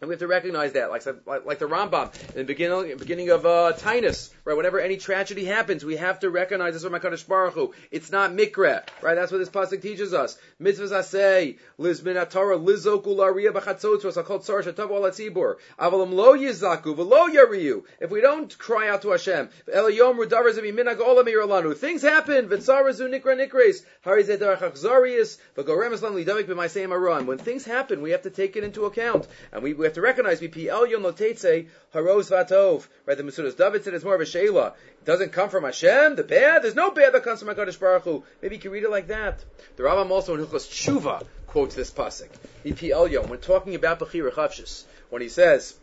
And 0.00 0.08
we 0.08 0.14
have 0.14 0.20
to 0.20 0.26
recognize 0.26 0.72
that, 0.72 0.88
like, 0.88 1.04
like, 1.26 1.44
like 1.44 1.58
the 1.58 1.68
Rambam 1.68 2.10
in 2.30 2.36
the 2.36 2.44
beginning, 2.44 2.96
beginning 2.96 3.28
of 3.28 3.44
uh, 3.44 3.74
Tainus, 3.76 4.30
right? 4.46 4.56
Whenever 4.56 4.80
any 4.80 4.96
tragedy 4.96 5.44
happens, 5.44 5.84
we 5.84 5.96
have 5.96 6.20
to 6.20 6.30
recognize 6.30 6.72
this 6.72 6.84
from 6.84 6.94
Hakadosh 6.94 7.28
Baruch 7.28 7.52
Hu. 7.52 7.74
It's 7.90 8.10
not 8.10 8.30
mikra, 8.30 8.82
right? 9.02 9.14
That's 9.14 9.30
what 9.30 9.38
this 9.38 9.50
pasuk 9.50 9.82
teaches 9.82 10.14
us. 10.14 10.38
Mitzvahs 10.58 10.92
asay 10.92 11.58
liz 11.76 12.02
min 12.02 12.14
Torah 12.26 12.58
lizoku 12.58 13.08
laria 13.08 13.50
b'chatzotzos 13.50 14.16
akol 14.16 14.42
tzar 14.42 14.62
shatav 14.62 14.90
al 14.90 15.02
tzibur 15.10 15.56
avalim 15.78 16.14
lo 16.14 16.34
yizaku 16.34 16.96
v'lo 16.96 17.28
yariyu. 17.28 17.84
If 18.00 18.10
we 18.10 18.22
don't 18.22 18.56
cry 18.56 18.88
out 18.88 19.02
to 19.02 19.10
Hashem, 19.10 19.50
elayom 19.68 20.16
rudavar 20.16 20.54
zebi 20.54 20.72
minag 20.72 20.96
olam 20.96 21.26
miralanu. 21.26 21.76
Things 21.76 22.00
happen. 22.00 22.48
V'tzarazu 22.48 23.06
nikra 23.10 23.36
nikres 23.36 23.84
harizedar 24.06 24.56
chachzarius 24.56 25.36
v'goremes 25.56 26.00
lan 26.00 26.14
lidavik 26.14 26.44
b'maisei 26.44 26.90
aron. 26.90 27.26
When 27.26 27.36
things 27.36 27.66
happen, 27.66 28.00
we 28.00 28.12
have 28.12 28.22
to 28.22 28.30
take 28.30 28.56
it 28.56 28.64
into 28.64 28.86
account, 28.86 29.28
and 29.52 29.62
we, 29.62 29.74
we 29.80 29.86
have 29.86 29.94
to 29.94 30.02
recognize 30.02 30.42
BP 30.42 30.66
El 30.66 30.86
Yom 30.88 31.02
Lotetze 31.02 31.66
Haros 31.94 32.28
Vatov. 32.28 32.86
Right, 33.06 33.16
the 33.16 33.22
Masudas 33.22 33.56
David 33.56 33.82
said 33.82 33.94
it's 33.94 34.04
more 34.04 34.14
of 34.14 34.20
a 34.20 34.26
Sheila. 34.26 34.74
It 35.00 35.04
doesn't 35.06 35.32
come 35.32 35.48
from 35.48 35.64
Hashem, 35.64 36.16
the 36.16 36.22
bad. 36.22 36.62
There's 36.62 36.74
no 36.74 36.90
bad 36.90 37.14
that 37.14 37.24
comes 37.24 37.40
from 37.40 37.48
HaKadosh 37.48 37.80
Baruch 37.80 38.02
Hu. 38.04 38.22
Maybe 38.42 38.56
you 38.56 38.60
can 38.60 38.72
read 38.72 38.84
it 38.84 38.90
like 38.90 39.06
that. 39.06 39.42
The 39.76 39.82
Rambam 39.84 40.10
also 40.10 40.34
in 40.34 40.44
Hilchos 40.44 40.68
Tshuva 40.68 41.24
quotes 41.46 41.74
this 41.74 41.90
pasuk. 41.90 42.28
BP 42.62 42.90
El 42.90 43.08
Yom, 43.08 43.30
when 43.30 43.40
talking 43.40 43.74
about 43.74 44.00
Bechir 44.00 44.30
Chavshis, 44.30 44.84
when 45.08 45.22
he 45.22 45.30
says, 45.30 45.74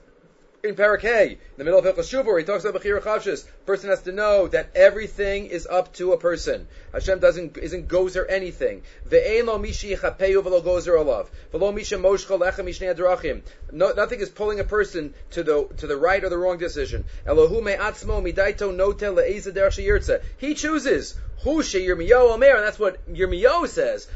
in 0.63 0.75
Parakeh, 0.75 1.31
in 1.31 1.37
the 1.57 1.63
middle 1.63 1.79
of 1.79 1.85
Hilchas 1.85 2.09
Shuvah, 2.11 2.25
where 2.25 2.39
he 2.39 2.45
talks 2.45 2.65
about 2.65 2.81
Bechira 2.81 2.99
Chavshis, 2.99 3.45
person 3.67 3.91
has 3.91 4.01
to 4.03 4.11
know 4.11 4.47
that 4.47 4.69
everything 4.73 5.45
is 5.45 5.67
up 5.67 5.93
to 5.93 6.13
a 6.13 6.17
person. 6.17 6.67
Hashem 6.93 7.19
doesn't 7.19 7.57
isn't 7.57 7.87
gozer 7.87 8.25
anything. 8.27 8.81
Ve'ein 9.07 9.45
lo 9.45 9.59
mishi 9.59 9.95
yichapeyu 9.95 10.41
v'lo 10.41 10.63
gozer 10.63 10.99
olav. 10.99 11.29
V'lo 11.53 11.71
misha 11.73 11.97
moshcha 11.97 12.39
lecha 12.39 12.65
mishnei 12.65 12.95
adrachim. 12.95 13.43
Nothing 13.71 14.19
is 14.19 14.29
pulling 14.29 14.59
a 14.59 14.63
person 14.63 15.13
to 15.31 15.43
the 15.43 15.67
to 15.77 15.85
the 15.85 15.95
right 15.95 16.23
or 16.23 16.29
the 16.29 16.37
wrong 16.37 16.57
decision. 16.57 17.05
Elohu 17.27 17.61
me'atzmo 17.61 18.23
midaito 18.23 18.75
notel 18.75 19.13
le'eza 19.15 19.53
derech 19.53 20.21
He 20.37 20.55
chooses. 20.55 21.19
Hu 21.43 21.61
Yirmiyahu 21.61 22.31
Omer, 22.31 22.55
and 22.55 22.65
that's 22.65 22.79
what 22.79 22.97
Yirmiyahu 23.07 23.67
says. 23.67 24.07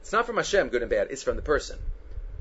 It's 0.00 0.12
not 0.12 0.26
from 0.26 0.36
Hashem, 0.36 0.68
good 0.68 0.82
and 0.82 0.90
bad. 0.90 1.08
It's 1.10 1.24
from 1.24 1.34
the 1.34 1.42
person 1.42 1.76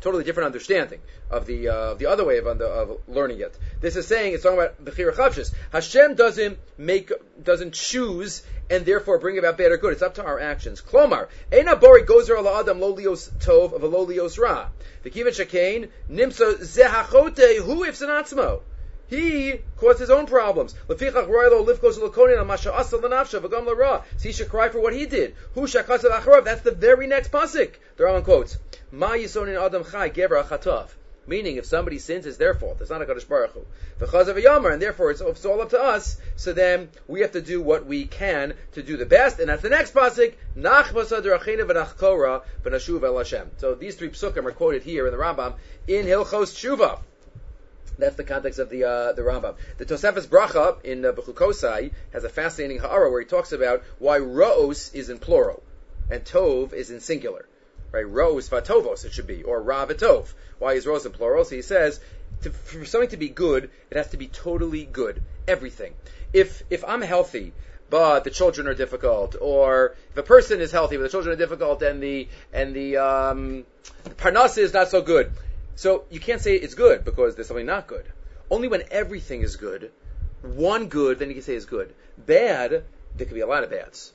totally 0.01 0.23
different 0.23 0.47
understanding 0.47 0.99
of 1.29 1.45
the 1.45 1.69
uh, 1.69 1.93
the 1.93 2.07
other 2.07 2.25
way 2.25 2.37
of, 2.37 2.47
under, 2.47 2.65
of 2.65 2.99
learning 3.07 3.39
it. 3.39 3.57
This 3.79 3.95
is 3.95 4.07
saying 4.07 4.33
it's 4.33 4.43
talking 4.43 4.59
about 4.59 4.83
bechira 4.83 5.13
chavshis. 5.13 5.53
Hashem 5.71 6.15
doesn't 6.15 6.57
make 6.77 7.11
doesn't 7.41 7.73
choose 7.73 8.43
and 8.69 8.85
therefore 8.85 9.19
bring 9.19 9.37
about 9.37 9.57
bad 9.57 9.71
or 9.71 9.77
good. 9.77 9.93
It's 9.93 10.01
up 10.01 10.15
to 10.15 10.25
our 10.25 10.39
actions. 10.39 10.81
Klomar 10.81 11.29
ena 11.51 11.75
bori 11.75 12.03
gozer 12.03 12.37
ala 12.37 12.59
adam 12.59 12.79
lolios 12.79 13.29
tov 13.39 13.73
of 13.73 13.83
lolios 13.83 14.37
ra. 14.37 14.67
V'kiven 15.05 15.27
shakain 15.27 15.89
nimsa 16.09 16.55
zehachote 16.55 17.59
hu 17.59 17.85
ifsanatzmo. 17.85 18.61
He 19.07 19.59
caused 19.75 19.99
his 19.99 20.09
own 20.09 20.25
problems. 20.25 20.73
So 20.87 20.95
he 20.95 21.05
should 24.31 24.49
cry 24.49 24.69
for 24.69 24.79
what 24.79 24.93
he 24.93 25.05
did. 25.05 25.35
That's 25.53 26.61
the 26.61 26.75
very 26.77 27.07
next 27.07 27.29
pasuk. 27.29 27.73
The 27.97 28.03
Rambam 28.05 28.23
quotes, 28.23 28.57
Ma 28.93 29.13
adam 29.13 29.85
chai 29.85 30.09
gever 30.09 30.43
achatav. 30.43 30.89
Meaning, 31.27 31.57
if 31.57 31.65
somebody 31.65 31.99
sins, 31.99 32.25
it's 32.25 32.37
their 32.37 32.53
fault. 32.53 32.81
It's 32.81 32.89
not 32.89 33.01
a 33.01 33.05
Kadosh 33.05 33.27
Baruch 33.27 33.51
Hu. 33.51 33.65
and 34.69 34.81
therefore 34.81 35.11
it's, 35.11 35.21
it's, 35.21 35.45
all 35.45 35.61
up 35.61 35.69
to 35.69 35.79
us. 35.79 36.17
So 36.35 36.51
then 36.51 36.89
we 37.07 37.21
have 37.21 37.31
to 37.33 37.41
do 37.41 37.61
what 37.61 37.85
we 37.85 38.05
can 38.05 38.55
to 38.73 38.81
do 38.83 38.97
the 38.97 39.05
best, 39.05 39.39
and 39.39 39.47
that's 39.47 39.61
the 39.61 39.69
next 39.69 39.93
pasuk. 39.93 40.33
So 43.57 43.75
these 43.75 43.95
three 43.95 44.09
psukim 44.09 44.45
are 44.45 44.51
quoted 44.51 44.83
here 44.83 45.05
in 45.05 45.13
the 45.13 45.19
Rambam 45.19 45.53
in 45.87 46.05
Hilchos 46.05 46.51
Tshuva. 46.51 46.99
That's 47.97 48.15
the 48.15 48.23
context 48.23 48.59
of 48.59 48.69
the 48.69 48.83
uh, 48.83 49.11
the 49.13 49.21
Rambam. 49.21 49.55
The 49.77 49.85
Tosefes 49.85 50.25
Bracha 50.25 50.83
in 50.83 51.05
uh, 51.05 51.11
Bechukosai 51.11 51.91
has 52.13 52.23
a 52.23 52.29
fascinating 52.29 52.79
ha'ara 52.79 53.11
where 53.11 53.21
he 53.21 53.27
talks 53.27 53.51
about 53.51 53.83
why 53.99 54.19
Ra'os 54.19 54.93
is 54.95 55.09
in 55.09 55.19
plural 55.19 55.61
and 56.09 56.25
Tov 56.25 56.73
is 56.73 56.89
in 56.89 56.99
singular 56.99 57.45
right? 57.91 58.07
Rose 58.07 58.49
vatovos 58.49 59.05
it 59.05 59.13
should 59.13 59.27
be, 59.27 59.43
or 59.43 59.61
ra 59.61 59.85
vatov. 59.85 60.33
Why 60.59 60.73
is 60.73 60.85
rose 60.85 61.05
in 61.05 61.11
plural? 61.11 61.45
So 61.45 61.55
he 61.55 61.61
says, 61.61 61.99
to, 62.41 62.49
for 62.49 62.85
something 62.85 63.09
to 63.09 63.17
be 63.17 63.29
good, 63.29 63.69
it 63.89 63.97
has 63.97 64.09
to 64.09 64.17
be 64.17 64.27
totally 64.27 64.85
good. 64.85 65.21
Everything. 65.47 65.93
If 66.33 66.63
if 66.69 66.83
I'm 66.85 67.01
healthy, 67.01 67.53
but 67.89 68.23
the 68.23 68.29
children 68.29 68.67
are 68.67 68.73
difficult, 68.73 69.35
or 69.39 69.95
if 70.11 70.17
a 70.17 70.23
person 70.23 70.61
is 70.61 70.71
healthy 70.71 70.97
but 70.97 71.03
the 71.03 71.09
children 71.09 71.33
are 71.33 71.37
difficult 71.37 71.81
and 71.81 72.01
the 72.01 72.27
and 72.53 72.73
the 72.73 72.97
um, 72.97 73.65
parnasa 74.17 74.59
is 74.59 74.73
not 74.73 74.89
so 74.89 75.01
good, 75.01 75.31
so 75.75 76.05
you 76.09 76.19
can't 76.19 76.41
say 76.41 76.55
it's 76.55 76.75
good 76.75 77.03
because 77.03 77.35
there's 77.35 77.47
something 77.47 77.65
not 77.65 77.87
good. 77.87 78.05
Only 78.49 78.67
when 78.67 78.83
everything 78.91 79.41
is 79.41 79.55
good, 79.55 79.91
one 80.41 80.87
good, 80.87 81.19
then 81.19 81.29
you 81.29 81.35
can 81.35 81.43
say 81.43 81.55
is 81.55 81.65
good. 81.65 81.93
Bad, 82.17 82.83
there 83.15 83.25
could 83.27 83.33
be 83.33 83.41
a 83.41 83.47
lot 83.47 83.63
of 83.63 83.69
bads. 83.69 84.13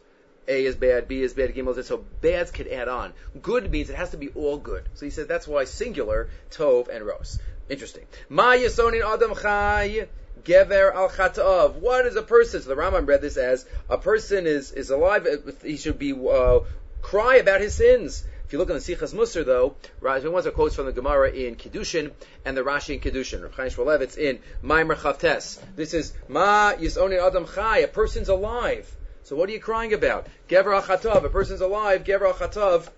A 0.49 0.65
is 0.65 0.77
bad, 0.77 1.09
B 1.09 1.23
is 1.23 1.35
bad, 1.35 1.55
Gimel 1.55 1.71
is 1.71 1.77
bad. 1.77 1.87
So 1.87 2.05
bads 2.21 2.51
could 2.51 2.69
add 2.69 2.89
on. 2.89 3.13
Good 3.43 3.71
means 3.71 3.91
it 3.91 3.97
has 3.97 4.11
to 4.11 4.17
be 4.17 4.29
all 4.31 4.59
good. 4.59 4.89
So 4.95 5.05
he 5.05 5.11
said 5.11 5.29
that's 5.29 5.49
why 5.49 5.65
singular, 5.65 6.29
Tov 6.51 6.89
and 6.89 7.05
Ros. 7.05 7.39
Interesting. 7.69 8.05
Ma 8.29 8.53
Yasonin 8.53 9.05
Adam 9.05 9.35
Chai 9.35 10.07
Gever 10.45 10.95
al 10.95 11.09
Chatav. 11.09 11.75
What 11.75 12.07
is 12.07 12.17
a 12.17 12.23
person? 12.23 12.63
So 12.63 12.69
the 12.69 12.77
Rambam 12.77 13.07
read 13.09 13.21
this 13.21 13.37
as 13.37 13.67
a 13.91 13.99
person 13.99 14.47
is, 14.47 14.71
is 14.73 14.91
alive, 14.91 15.27
he 15.63 15.77
should 15.77 15.99
be, 15.99 16.13
uh, 16.13 16.61
cry 17.03 17.37
about 17.37 17.61
his 17.61 17.75
sins. 17.75 18.25
If 18.47 18.53
you 18.53 18.61
look 18.61 18.71
in 18.71 18.77
the 18.77 18.81
Sichas 18.81 19.13
Musar, 19.13 19.45
though, 19.45 19.75
Rashi 20.01 20.31
ones 20.31 20.47
are 20.47 20.53
quotes 20.53 20.77
from 20.77 20.87
the 20.87 20.93
Gemara 20.93 21.33
in 21.33 21.57
Kiddushin 21.57 22.13
and 22.45 22.57
the 22.57 22.63
Rashi 22.63 22.95
in 22.95 23.01
Kiddushin. 23.01 23.43
Rav 23.43 23.53
Chaim 23.55 23.71
Shmulevitz 23.71 24.17
in 24.17 24.39
Maimer 24.63 24.95
Chavtes. 24.95 25.59
This 25.75 25.95
is 25.95 26.13
Ma 26.29 26.73
Yisonin 26.75 27.27
Adam 27.27 27.49
Chai. 27.53 27.79
A 27.79 27.89
person's 27.89 28.29
alive. 28.29 28.89
So 29.27 29.35
what 29.35 29.49
are 29.49 29.53
you 29.53 29.59
crying 29.59 29.93
about? 29.93 30.29
Gever 30.49 30.81
achatav, 30.81 31.25
a 31.25 31.29
person's 31.29 31.61
alive, 31.61 32.05
gever 32.05 32.33
achatav, 32.33 32.89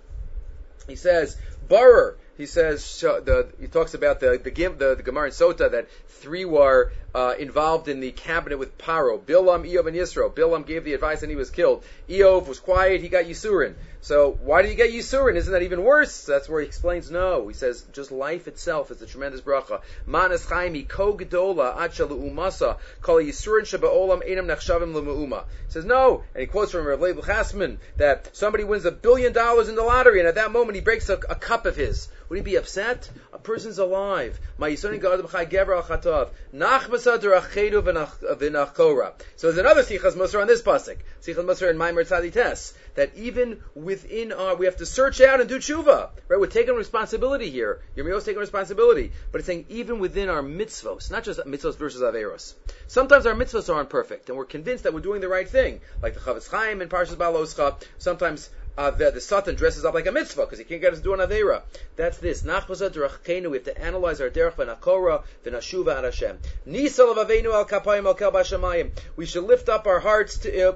he 0.87 0.95
says, 0.95 1.39
Barer, 1.67 2.19
he 2.37 2.45
says 2.45 3.01
the 3.01 3.49
he 3.59 3.67
talks 3.67 3.95
about 3.95 4.21
the 4.21 4.39
the 4.45 4.51
the, 4.51 4.95
the 4.97 5.03
Gemara 5.03 5.29
in 5.29 5.33
Sota 5.33 5.71
that 5.71 5.89
three 6.07 6.45
were 6.45 6.93
uh, 7.15 7.33
involved 7.39 7.89
in 7.89 8.01
the 8.01 8.13
cabinet 8.13 8.59
with 8.59 8.77
Paro. 8.77 9.19
Bilam, 9.19 9.67
Iyov, 9.67 9.87
and 9.87 9.97
Yisro. 9.97 10.31
Bilam 10.31 10.67
gave 10.67 10.85
the 10.85 10.93
advice 10.93 11.23
and 11.23 11.31
he 11.31 11.37
was 11.37 11.49
killed. 11.49 11.83
Iyov 12.11 12.47
was 12.47 12.61
quiet, 12.61 13.01
he 13.01 13.09
got 13.09 13.25
Yisurin. 13.25 13.75
So 14.01 14.39
why 14.43 14.63
do 14.63 14.69
you 14.69 14.75
get 14.75 14.91
Yisurin? 14.91 15.37
Isn't 15.37 15.53
that 15.53 15.63
even 15.63 15.83
worse? 15.83 16.25
That's 16.25 16.49
where 16.49 16.61
he 16.61 16.67
explains 16.67 17.11
no. 17.11 17.49
He 17.49 17.55
says 17.55 17.85
just 17.93 18.13
life 18.13 18.47
itself 18.47 18.91
is 18.91 19.03
a 19.03 19.07
tremendous 19.07 19.41
bracha. 19.41 19.81
Manas 20.07 20.47
chaimi 20.47 20.89
ko 20.89 21.17
gedola 21.17 21.77
umasa 21.77 22.79
kol 23.03 23.17
Yisurin 23.17 23.67
enam 23.67 24.47
nechshavim 24.47 24.95
le'mu'uma. 24.95 25.45
He 25.67 25.73
says 25.73 25.85
no, 25.85 26.23
and 26.35 26.41
he 26.41 26.47
quotes 26.47 26.73
from 26.73 26.87
Rav 26.87 27.01
Leib 27.01 27.19
Chasman 27.25 27.79
that 27.97 28.31
somebody 28.37 28.65
wins 28.65 28.85
a 28.85 28.93
billion 28.93 29.33
dollars 29.33 29.69
in 29.69 29.75
the 29.75 29.83
lottery, 29.83 30.21
and 30.21 30.29
at 30.29 30.37
that 30.37 30.53
moment 30.53 30.77
he 30.77 30.81
breaks 30.81 31.09
a, 31.09 31.15
a 31.29 31.35
cup 31.35 31.67
of 31.67 31.77
his. 31.77 32.09
Would 32.29 32.37
he 32.37 32.43
be 32.43 32.57
upset? 32.57 33.11
A 33.33 33.39
person's 33.39 33.79
alive. 33.79 34.39
My 34.59 34.71
Yisoni 34.71 35.01
Gadim 35.01 35.31
Chai 35.31 35.47
Gever 35.47 35.77
Al. 35.77 36.31
Nachmasa 36.55 37.19
Derachedu 37.19 37.83
V'nachkora. 37.83 39.15
So 39.37 39.47
there's 39.47 39.59
another 39.59 39.83
Sichas 39.83 40.15
Musar 40.15 40.43
on 40.43 40.47
this 40.47 40.61
pasuk. 40.61 40.99
Sichas 41.23 41.45
Musar 41.45 41.71
in 41.71 41.79
Maimer 41.79 42.07
Tzadites. 42.07 42.75
That 42.99 43.15
even 43.15 43.63
within 43.77 44.33
our, 44.33 44.57
we 44.57 44.67
have 44.67 44.79
to 44.79 44.87
search 44.87 45.21
out 45.21 45.39
and 45.39 45.49
do 45.49 45.59
tshuva. 45.59 46.11
Right? 46.27 46.41
We're 46.41 46.49
taking 46.49 46.75
responsibility 46.75 47.49
here. 47.49 47.81
Yirmiyahu's 47.97 48.25
taking 48.25 48.41
responsibility. 48.41 49.13
But 49.31 49.39
it's 49.39 49.47
saying 49.47 49.67
even 49.69 50.01
within 50.01 50.29
our 50.29 50.43
mitzvos, 50.43 51.09
not 51.09 51.23
just 51.23 51.39
mitzvos 51.47 51.77
versus 51.77 52.03
averos. 52.03 52.55
Sometimes 52.89 53.25
our 53.25 53.35
mitzvos 53.35 53.73
aren't 53.73 53.89
perfect, 53.89 54.29
and 54.31 54.37
we're 54.37 54.47
convinced 54.47 54.83
that 54.83 54.95
we're 54.95 54.99
doing 54.99 55.21
the 55.21 55.29
right 55.29 55.49
thing. 55.49 55.81
Like 56.03 56.15
the 56.15 56.19
Chofetz 56.19 56.51
Chaim 56.51 56.83
in 56.83 56.89
Parshas 56.89 57.15
Baloscha. 57.15 57.81
Sometimes 57.99 58.51
uh, 58.77 58.91
the, 58.91 59.13
the 59.13 59.21
Satan 59.21 59.55
dresses 59.55 59.85
up 59.85 59.95
like 59.95 60.09
a 60.09 60.11
mitzvah 60.11 60.43
because 60.43 60.59
he 60.59 60.65
can't 60.65 60.81
get 60.81 60.93
us 60.93 60.99
to 60.99 61.05
do 61.05 61.15
an 61.15 61.21
Avera. 61.21 61.63
That's 61.95 62.19
this. 62.19 62.43
Nachmaza 62.43 62.91
derachkenu. 62.91 63.49
We 63.49 63.59
have 63.59 63.67
to 63.67 63.81
analyze 63.81 64.21
our 64.21 64.29
derech 64.29 64.55
v'nakora 64.55 65.23
v'nashuva 65.45 65.99
ad 65.99 66.03
Hashem. 66.03 66.41
Nisal 66.67 67.17
al 67.17 67.65
kapayim 67.65 68.07
al. 68.07 68.91
We 69.15 69.27
should 69.27 69.45
lift 69.45 69.69
up 69.69 69.87
our 69.87 70.01
hearts 70.01 70.39
to, 70.39 70.71
uh, 70.71 70.73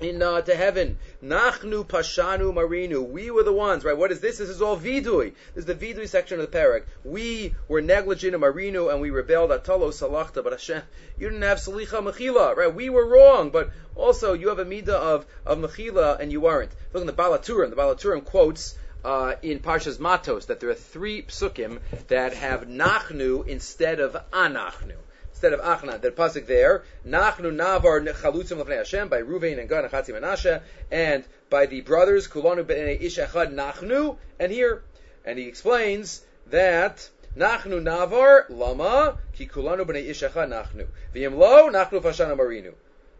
in 0.00 0.22
uh, 0.22 0.40
to 0.42 0.54
heaven. 0.54 0.98
Nachnu 1.22 1.86
pashanu 1.86 2.52
marinu. 2.52 3.08
We 3.08 3.30
were 3.30 3.42
the 3.42 3.52
ones, 3.52 3.84
right? 3.84 3.96
What 3.96 4.12
is 4.12 4.20
this? 4.20 4.38
This 4.38 4.48
is 4.48 4.60
all 4.60 4.76
vidui. 4.76 5.34
This 5.54 5.64
is 5.64 5.66
the 5.66 5.74
vidui 5.74 6.08
section 6.08 6.40
of 6.40 6.50
the 6.50 6.56
parak. 6.56 6.84
We 7.04 7.54
were 7.68 7.80
negligent 7.80 8.34
in 8.34 8.40
marinu 8.40 8.92
and 8.92 9.00
we 9.00 9.10
rebelled. 9.10 9.50
Atalo 9.50 9.92
salachta, 9.92 10.42
but 10.42 10.52
Hashem, 10.52 10.82
you 11.18 11.28
didn't 11.28 11.42
have 11.42 11.58
salicha 11.58 12.02
mechila, 12.02 12.56
right? 12.56 12.74
We 12.74 12.90
were 12.90 13.06
wrong, 13.06 13.50
but 13.50 13.70
also 13.94 14.32
you 14.32 14.48
have 14.48 14.58
a 14.58 14.64
midah 14.64 14.88
of 14.88 15.26
of 15.46 15.58
mechila 15.58 16.18
and 16.18 16.32
you 16.32 16.40
weren't. 16.40 16.72
Look 16.92 17.02
in 17.02 17.06
the 17.06 17.12
Baal 17.12 17.38
HaTurim. 17.38 17.70
The 17.70 17.76
Baal 17.76 17.94
HaTurim 17.94 18.24
quotes. 18.24 18.76
Uh, 19.04 19.34
in 19.42 19.58
Parshas 19.58 20.00
Matos, 20.00 20.46
that 20.46 20.60
there 20.60 20.70
are 20.70 20.74
three 20.74 21.20
psukim 21.20 21.78
that 22.08 22.32
have 22.32 22.66
nachnu 22.66 23.46
instead 23.46 24.00
of 24.00 24.16
anachnu 24.32 24.94
instead 25.34 25.52
of 25.52 25.60
Achna, 25.60 26.00
the 26.00 26.12
pasuk 26.12 26.46
there, 26.46 26.84
Nachnu 27.04 27.52
Navar 27.52 28.06
Chalutzim 28.06 28.62
Lefnei 28.62 28.76
Hashem 28.76 29.08
by 29.08 29.20
Ruvain 29.20 29.58
and 29.58 29.68
Gad 29.68 29.84
and 29.84 29.92
Chatzi 29.92 30.14
Menashe, 30.14 30.62
and 30.92 31.24
by 31.50 31.66
the 31.66 31.80
brothers 31.80 32.28
Kulanu 32.28 32.64
B'nei 32.64 33.00
Ish 33.00 33.18
Echad 33.18 33.52
Nachnu, 33.52 34.16
and 34.38 34.52
here, 34.52 34.84
and 35.24 35.36
he 35.36 35.48
explains 35.48 36.22
that 36.50 37.10
Nachnu 37.36 37.82
Navar 37.82 38.48
Lama 38.48 39.18
Ki 39.32 39.48
Kulanu 39.48 39.84
B'nei 39.84 40.08
Ish 40.08 40.22
Echad 40.22 40.48
Nachnu 40.48 40.86
V'yim 41.12 41.36
Lo 41.36 41.68
Nachnu 41.68 42.00
Fashana 42.00 42.38
Marinu. 42.38 42.72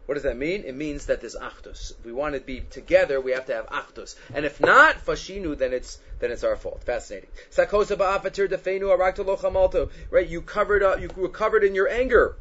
What 0.05 0.15
does 0.15 0.23
that 0.23 0.37
mean? 0.37 0.63
It 0.65 0.75
means 0.75 1.07
that 1.07 1.21
there's 1.21 1.35
achdus. 1.35 1.91
If 1.97 2.05
we 2.05 2.11
want 2.11 2.35
to 2.35 2.41
be 2.41 2.61
together, 2.61 3.19
we 3.19 3.31
have 3.31 3.47
to 3.47 3.55
have 3.55 3.65
achdus. 3.67 4.15
And 4.33 4.45
if 4.45 4.61
not, 4.61 5.03
fashinu, 5.03 5.57
then 5.57 5.73
it's 5.73 5.97
then 6.19 6.31
it's 6.31 6.43
our 6.43 6.55
fault. 6.55 6.83
Fascinating. 6.83 7.29
Sakosa 7.51 7.97
ba'afatir 7.97 8.47
defenu 8.47 8.95
arakta 8.95 9.89
Right? 10.11 10.27
You 10.27 10.41
covered 10.41 10.83
up. 10.83 11.01
You 11.01 11.09
were 11.15 11.29
covered 11.29 11.63
in 11.63 11.73
your 11.73 11.89
anger. 11.89 12.35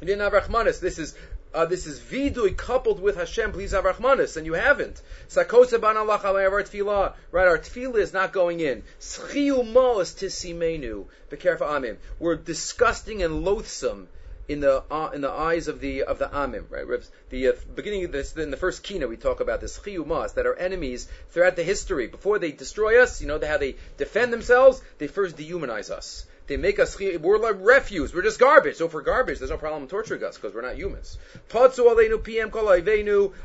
You 0.00 0.08
didn't 0.08 0.22
have 0.22 0.32
rachmanis. 0.32 0.80
This 0.80 0.98
is 0.98 1.14
uh, 1.54 1.66
this 1.66 1.86
is 1.86 2.00
vidui 2.00 2.56
coupled 2.56 3.00
with 3.00 3.16
Hashem. 3.16 3.52
Please 3.52 3.70
have 3.70 3.84
rachmanis, 3.84 4.36
and 4.36 4.44
you 4.44 4.54
haven't. 4.54 5.00
Sakosa 5.28 5.80
ban 5.80 5.96
Allah. 5.96 7.14
Right? 7.30 7.46
Our 7.46 7.58
tefillah 7.58 7.98
is 7.98 8.12
not 8.12 8.32
going 8.32 8.58
in. 8.58 8.82
Schiu 9.00 9.62
moas 9.72 10.12
tisimenu. 10.14 11.06
Be 11.30 11.36
careful, 11.36 11.68
amen. 11.68 11.98
We're 12.18 12.34
disgusting 12.34 13.22
and 13.22 13.44
loathsome 13.44 14.08
in 14.48 14.60
the 14.60 14.82
uh, 14.90 15.10
in 15.12 15.20
the 15.20 15.30
eyes 15.30 15.68
of 15.68 15.80
the 15.80 16.04
of 16.04 16.18
the 16.18 16.26
amim, 16.26 16.64
right? 16.70 16.86
The 17.30 17.48
uh, 17.48 17.52
beginning 17.74 18.04
of 18.04 18.12
this 18.12 18.36
in 18.36 18.50
the 18.50 18.56
first 18.56 18.82
kina 18.82 19.08
we 19.08 19.16
talk 19.16 19.40
about 19.40 19.60
this 19.60 19.78
chiyumas 19.78 20.34
that 20.34 20.46
our 20.46 20.56
enemies 20.56 21.08
throughout 21.30 21.56
the 21.56 21.64
history 21.64 22.06
before 22.06 22.38
they 22.38 22.52
destroy 22.52 23.02
us, 23.02 23.20
you 23.20 23.26
know 23.26 23.40
how 23.44 23.58
they 23.58 23.76
defend 23.96 24.32
themselves, 24.32 24.80
they 24.98 25.08
first 25.08 25.36
dehumanize 25.36 25.90
us. 25.90 26.26
They 26.46 26.56
make 26.56 26.78
us 26.78 26.96
we're 26.98 27.38
like 27.38 27.56
refuse. 27.58 28.14
We're 28.14 28.22
just 28.22 28.38
garbage. 28.38 28.76
So 28.76 28.88
for 28.88 29.02
garbage, 29.02 29.38
there's 29.38 29.50
no 29.50 29.56
problem 29.56 29.88
torturing 29.88 30.22
us 30.22 30.36
because 30.38 30.54
we're 30.54 30.62
not 30.62 30.76
humans. 30.76 31.18
PM 31.48 32.52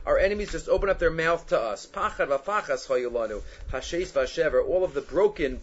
Our 0.06 0.18
enemies 0.20 0.52
just 0.52 0.70
open 0.70 0.90
up 0.90 1.00
their 1.00 1.10
mouth 1.10 1.48
to 1.48 1.60
us. 1.60 1.88
Pachad 1.88 2.28
v'fachas 2.28 3.42
Hashes 3.72 4.12
v'shever. 4.12 4.64
All 4.64 4.84
of 4.84 4.94
the 4.94 5.02
broken 5.02 5.62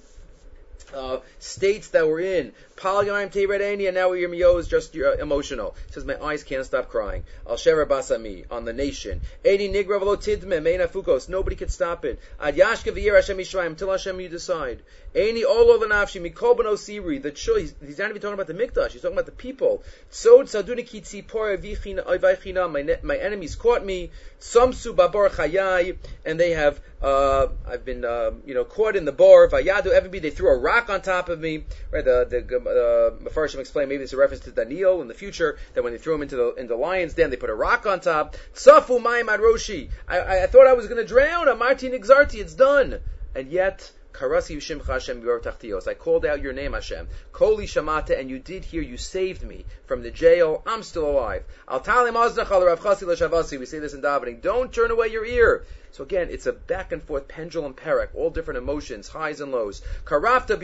uh, 0.95 1.19
states 1.39 1.89
that 1.91 2.09
we're 2.09 2.21
in. 2.21 2.53
Polygon 2.79 3.29
Teiradani, 3.29 3.89
and 3.89 3.97
now 3.97 4.11
Yirmiyahu 4.11 4.61
is 4.61 4.69
just 4.69 4.95
uh, 4.97 5.15
emotional. 5.15 5.75
He 5.87 5.93
says, 5.93 6.05
My 6.05 6.23
eyes 6.23 6.45
can't 6.45 6.65
stop 6.65 6.89
crying. 6.89 7.25
Al 7.47 7.57
Shever 7.57 7.87
Basami, 7.87 8.45
on 8.51 8.65
the 8.65 8.73
nation. 8.73 9.21
Edi 9.45 9.69
Nigra 9.69 9.99
Tidme, 10.01 10.63
Meina 10.63 10.87
Fukos, 10.87 11.29
nobody 11.29 11.57
can 11.57 11.69
stop 11.69 12.05
it. 12.05 12.21
Ad 12.41 12.57
Yashka 12.57 12.93
V'yer 12.97 13.17
Hashem 13.17 13.39
Yisrael, 13.39 13.67
until 13.67 13.91
Hashem 13.91 14.21
you 14.21 14.29
decide. 14.29 14.81
Eni 15.15 15.45
Olo 15.45 15.79
Lanafshi, 15.79 16.21
Mikol 16.25 16.79
Siri, 16.79 17.19
the 17.19 17.33
choice, 17.33 17.75
he's 17.85 17.99
not 17.99 18.11
even 18.11 18.23
talking 18.23 18.35
about 18.35 18.47
the 18.47 18.55
Mikdash, 18.55 18.93
he's 18.93 19.03
talking 19.03 19.17
about 19.17 19.27
the 19.27 19.33
people. 19.33 19.83
Tzod 20.13 20.45
Saduni 20.45 20.89
Kitzi 20.89 21.27
Por 21.27 21.57
Vichina, 21.57 23.03
my 23.03 23.17
enemies 23.17 23.57
caught 23.57 23.85
me. 23.85 24.11
Samsu 24.41 24.95
Babar 24.95 25.31
Chayai, 25.31 25.97
and 26.25 26.39
they 26.39 26.51
have, 26.53 26.81
uh, 27.03 27.49
I've 27.67 27.85
been, 27.85 28.05
uh, 28.05 28.33
you 28.47 28.55
know, 28.55 28.65
caught 28.65 28.95
in 28.95 29.05
the 29.05 29.13
bar. 29.13 29.49
Vayadu 29.49 29.87
Everybody, 29.87 30.21
they 30.21 30.31
threw 30.31 30.51
a 30.51 30.57
rock 30.57 30.91
on 30.91 31.03
top 31.03 31.29
of 31.29 31.41
me. 31.41 31.65
Right, 31.91 32.05
the, 32.05 32.27
the, 32.29 32.43
uh, 32.77 33.11
Mefarshim 33.23 33.59
explained 33.59 33.89
maybe 33.89 34.03
it's 34.03 34.13
a 34.13 34.17
reference 34.17 34.45
to 34.45 34.51
Daniel 34.51 35.03
in 35.03 35.09
the 35.09 35.15
future 35.15 35.59
that 35.75 35.83
when 35.83 35.93
they 35.93 35.99
threw 35.99 36.15
him 36.15 36.23
into 36.23 36.37
the 36.37 36.55
into 36.55 36.75
the 36.75 36.77
lion's 36.77 37.15
den, 37.15 37.31
they 37.31 37.37
put 37.37 37.51
a 37.51 37.55
rock 37.55 37.87
on 37.87 38.01
top. 38.01 38.37
Tsafu 38.55 39.01
mayim 39.01 39.27
roshi. 39.39 39.91
I, 40.09 40.45
I 40.45 40.47
thought 40.47 40.67
I 40.67 40.73
was 40.73 40.87
going 40.87 41.01
to 41.01 41.07
drown. 41.07 41.47
Amarti 41.47 41.91
nixarti. 41.93 42.41
It's 42.41 42.55
done, 42.55 43.01
and 43.35 43.51
yet. 43.51 43.93
Karasi 44.13 44.55
Hashem 44.87 45.23
Tachtios. 45.23 45.87
I 45.87 45.95
called 45.95 46.27
out 46.27 46.43
your 46.43 46.53
name, 46.53 46.73
Hashem. 46.73 47.09
Koli 47.33 47.67
Shamata, 47.67 48.19
and 48.19 48.29
you 48.29 48.39
did 48.39 48.65
hear, 48.65 48.83
you 48.83 48.97
saved 48.97 49.43
me 49.43 49.65
from 49.87 50.03
the 50.03 50.11
jail. 50.11 50.63
I'm 50.67 50.83
still 50.83 51.09
alive. 51.09 51.45
Al 51.69 51.81
We 51.81 53.67
say 53.67 53.79
this 53.79 53.95
in 53.95 54.03
davening. 54.03 54.41
Don't 54.43 54.73
turn 54.73 54.91
away 54.91 55.09
your 55.09 55.25
ear. 55.25 55.65
So 55.93 56.05
again, 56.05 56.29
it's 56.31 56.47
a 56.47 56.53
back 56.53 56.93
and 56.93 57.03
forth 57.03 57.29
pendulum 57.29 57.75
parak, 57.75 58.09
all 58.15 58.31
different 58.31 58.59
emotions, 58.59 59.09
highs 59.09 59.41
and 59.41 59.53
lows. 59.53 59.83
Karafta 60.05 60.57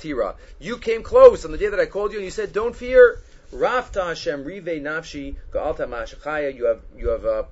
tira. 0.00 0.34
You 0.58 0.78
came 0.78 1.02
close 1.02 1.44
on 1.44 1.52
the 1.52 1.58
day 1.58 1.68
that 1.68 1.80
I 1.80 1.86
called 1.86 2.12
you 2.12 2.18
and 2.18 2.24
you 2.24 2.30
said, 2.30 2.52
don't 2.52 2.76
fear. 2.76 3.20
Rafta 3.52 4.06
Hashem 4.08 4.44
rive 4.44 4.64
nafshi 4.64 5.36
ga'alta. 5.52 6.54
You 6.54 6.64
have, 6.66 6.80
you 6.96 7.08
have, 7.08 7.24
uh, 7.24 7.42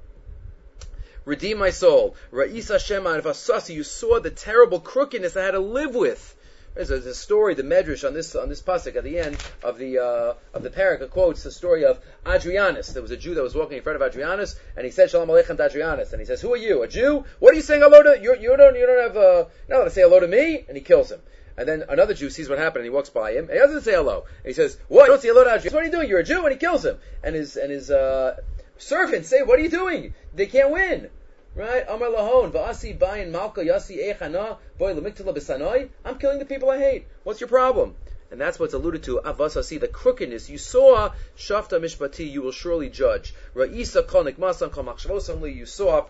redeem 1.25 1.59
my 1.59 1.71
soul. 1.71 2.17
Ra'is 2.33 2.69
Hashem 2.69 3.05
vasasi. 3.05 3.75
You 3.75 3.85
saw 3.85 4.21
the 4.21 4.31
terrible 4.31 4.81
crookedness 4.81 5.37
I 5.37 5.45
had 5.45 5.53
to 5.53 5.61
live 5.61 5.95
with. 5.95 6.37
There's 6.75 6.91
a, 6.91 7.15
story, 7.15 7.55
the 7.55 7.65
Medrash 7.65 8.07
on 8.07 8.15
this 8.15 8.37
on 8.37 8.49
this 8.49 8.63
pasuk 8.63 8.95
at 8.95 9.03
the 9.03 9.19
end 9.19 9.37
of 9.65 9.77
the 9.77 9.99
uh, 9.99 10.35
of 10.55 10.63
the 10.63 10.71
parak 10.71 11.11
quotes 11.11 11.43
the 11.43 11.51
story 11.51 11.85
of 11.85 11.99
Adrianus. 12.25 12.93
There 12.93 13.03
was 13.03 13.11
a 13.11 13.17
Jew 13.17 13.35
that 13.35 13.43
was 13.43 13.57
walking 13.57 13.77
in 13.77 13.83
front 13.83 14.01
of 14.01 14.13
Adrianus, 14.13 14.55
and 14.77 14.85
he 14.85 14.93
said 14.93 15.11
Shalom 15.11 15.29
Aleichem 15.29 15.57
to 15.57 15.69
Adrianus, 15.69 16.13
and 16.13 16.21
he 16.21 16.27
says, 16.27 16.41
"Who 16.41 16.53
are 16.53 16.57
you? 16.57 16.83
A 16.83 16.89
Jew? 16.89 17.25
What 17.41 17.53
are 17.53 17.57
you 17.57 17.63
saying 17.63 17.83
hello 17.83 18.05
to? 18.05 18.23
You, 18.23 18.37
you 18.37 18.57
don't 18.57 18.77
you 18.77 18.87
don't 18.87 19.03
have 19.03 19.17
uh, 19.17 19.45
you're 19.69 19.79
not 19.79 19.85
to 19.85 19.91
say 19.91 20.03
hello 20.03 20.21
to 20.21 20.29
me?" 20.29 20.65
And 20.69 20.77
he 20.77 20.83
kills 20.83 21.11
him. 21.11 21.21
And 21.57 21.69
then 21.69 21.85
another 21.89 22.15
Jew 22.15 22.31
sees 22.31 22.49
what 22.49 22.59
happened, 22.59 22.83
and 22.83 22.85
he 22.85 22.91
walks 22.91 23.11
by 23.11 23.33
him, 23.33 23.45
and 23.45 23.53
he 23.53 23.59
doesn't 23.59 23.83
say 23.83 23.93
hello. 23.95 24.25
And 24.45 24.47
he 24.47 24.53
says, 24.53 24.79
"What? 24.87 25.07
You 25.07 25.09
don't 25.09 25.23
say 25.23 25.29
hello 25.29 25.43
to 25.43 25.51
Adrianus? 25.51 25.73
What 25.73 25.83
are 25.83 25.87
you 25.87 25.93
doing? 25.93 26.09
You're 26.09 26.21
a 26.21 26.25
Jew?" 26.25 26.45
And 26.45 26.53
he 26.53 26.59
kills 26.59 26.85
him. 26.85 26.99
And 27.25 27.35
his 27.35 27.57
and 27.57 27.73
his 27.73 27.91
uh, 27.91 28.37
servants 28.81 29.29
say, 29.29 29.43
"What 29.43 29.59
are 29.59 29.63
you 29.63 29.69
doing? 29.69 30.15
They 30.35 30.47
can't 30.47 30.71
win." 30.71 31.11
Right? 31.55 31.85
Amar 31.89 32.09
lahon, 32.09 32.53
va'asi 32.53 32.99
bayin 32.99 33.31
malka 33.31 33.65
yasi 33.65 33.99
echana, 33.99 34.59
boy 34.79 34.95
b'sanoi. 34.95 35.89
I'm 36.05 36.19
killing 36.19 36.39
the 36.39 36.45
people 36.45 36.71
I 36.71 36.79
hate. 36.79 37.07
What's 37.25 37.41
your 37.41 37.49
problem? 37.49 37.97
And 38.31 38.41
that's 38.41 38.61
what's 38.61 38.75
alluded 38.75 39.03
to, 39.05 39.21
avasasi, 39.25 39.81
the 39.81 39.89
crookedness. 39.89 40.49
You 40.49 40.59
saw, 40.59 41.13
shafta 41.37 41.81
mishpati, 41.81 42.31
you 42.31 42.43
will 42.43 42.53
surely 42.53 42.89
judge. 42.89 43.35
Ra'isa 43.57 44.05
konik 44.05 44.37
masan 44.37 44.71
kol 44.71 45.49
you 45.49 45.67
saw 45.67 46.07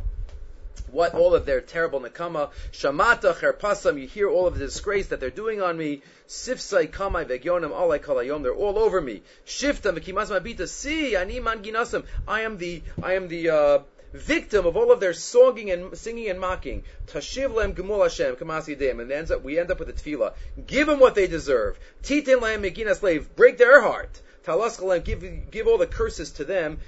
what 0.93 1.15
all 1.15 1.35
of 1.35 1.47
their 1.47 1.61
terrible 1.61 2.01
nakama, 2.01 2.51
shamata 2.73 3.35
cherpasam, 3.35 4.01
you 4.01 4.07
hear 4.07 4.29
all 4.29 4.47
of 4.47 4.59
the 4.59 4.67
disgrace 4.67 5.09
that 5.09 5.21
they're 5.21 5.31
doing 5.31 5.61
on 5.61 5.77
me, 5.77 6.03
sifsai 6.29 6.89
kamai 6.91 7.25
vegyonim 7.25 7.71
alai 7.71 7.99
kalayom, 7.99 8.43
they're 8.43 8.55
all 8.55 8.79
over 8.79 9.01
me. 9.01 9.23
Shifta 9.47 9.97
mekimas 9.97 10.29
mabita, 10.29 10.69
see, 10.69 11.17
ani 11.17 11.41
man 11.41 11.63
ginasam, 11.63 12.05
I 12.27 12.43
am 12.43 12.59
the, 12.59 12.83
I 13.03 13.15
am 13.15 13.29
the, 13.29 13.51
uh, 13.51 13.79
victim 14.13 14.67
of 14.67 14.77
all 14.77 14.91
of 14.91 15.01
their 15.01 15.13
songing 15.13 15.73
and 15.73 15.97
singing 15.97 16.29
and 16.29 16.41
mocking. 16.41 16.83
Tashiv 17.07 17.55
lem 17.55 17.75
gemul 17.75 18.03
Hashem 18.03 18.37
kamasi 18.37 18.77
deim, 18.77 19.01
and 19.01 19.11
ends 19.13 19.31
up 19.31 19.45
we 19.45 19.59
end 19.59 19.71
up 19.71 19.79
with 19.79 19.89
a 19.89 19.93
tefillah. 19.93 20.35
Give 20.67 20.87
them 20.87 20.99
what 20.99 21.15
they 21.15 21.27
deserve. 21.27 21.79
Titin 22.03 22.41
lem 22.41 22.63
megina 22.63 22.97
slave, 22.97 23.35
break 23.37 23.59
their 23.59 23.81
heart. 23.81 24.21
Give 24.45 25.51
give 25.51 25.67
all 25.67 25.79
the 25.79 25.87
curses 25.87 26.31
to 26.33 26.45
them. 26.45 26.81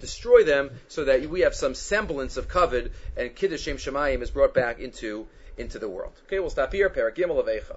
Destroy 0.00 0.44
them 0.44 0.70
so 0.88 1.04
that 1.04 1.26
we 1.28 1.40
have 1.40 1.54
some 1.54 1.74
semblance 1.74 2.36
of 2.36 2.48
covet 2.48 2.92
and 3.16 3.34
kiddush 3.34 3.68
Shemayim 3.68 4.22
is 4.22 4.30
brought 4.30 4.54
back 4.54 4.80
into 4.80 5.26
into 5.56 5.78
the 5.78 5.88
world. 5.88 6.12
Okay, 6.26 6.40
we'll 6.40 6.50
stop 6.50 6.72
here. 6.72 6.88
Paragimel 6.88 7.38
of 7.38 7.46
Eicha. 7.46 7.76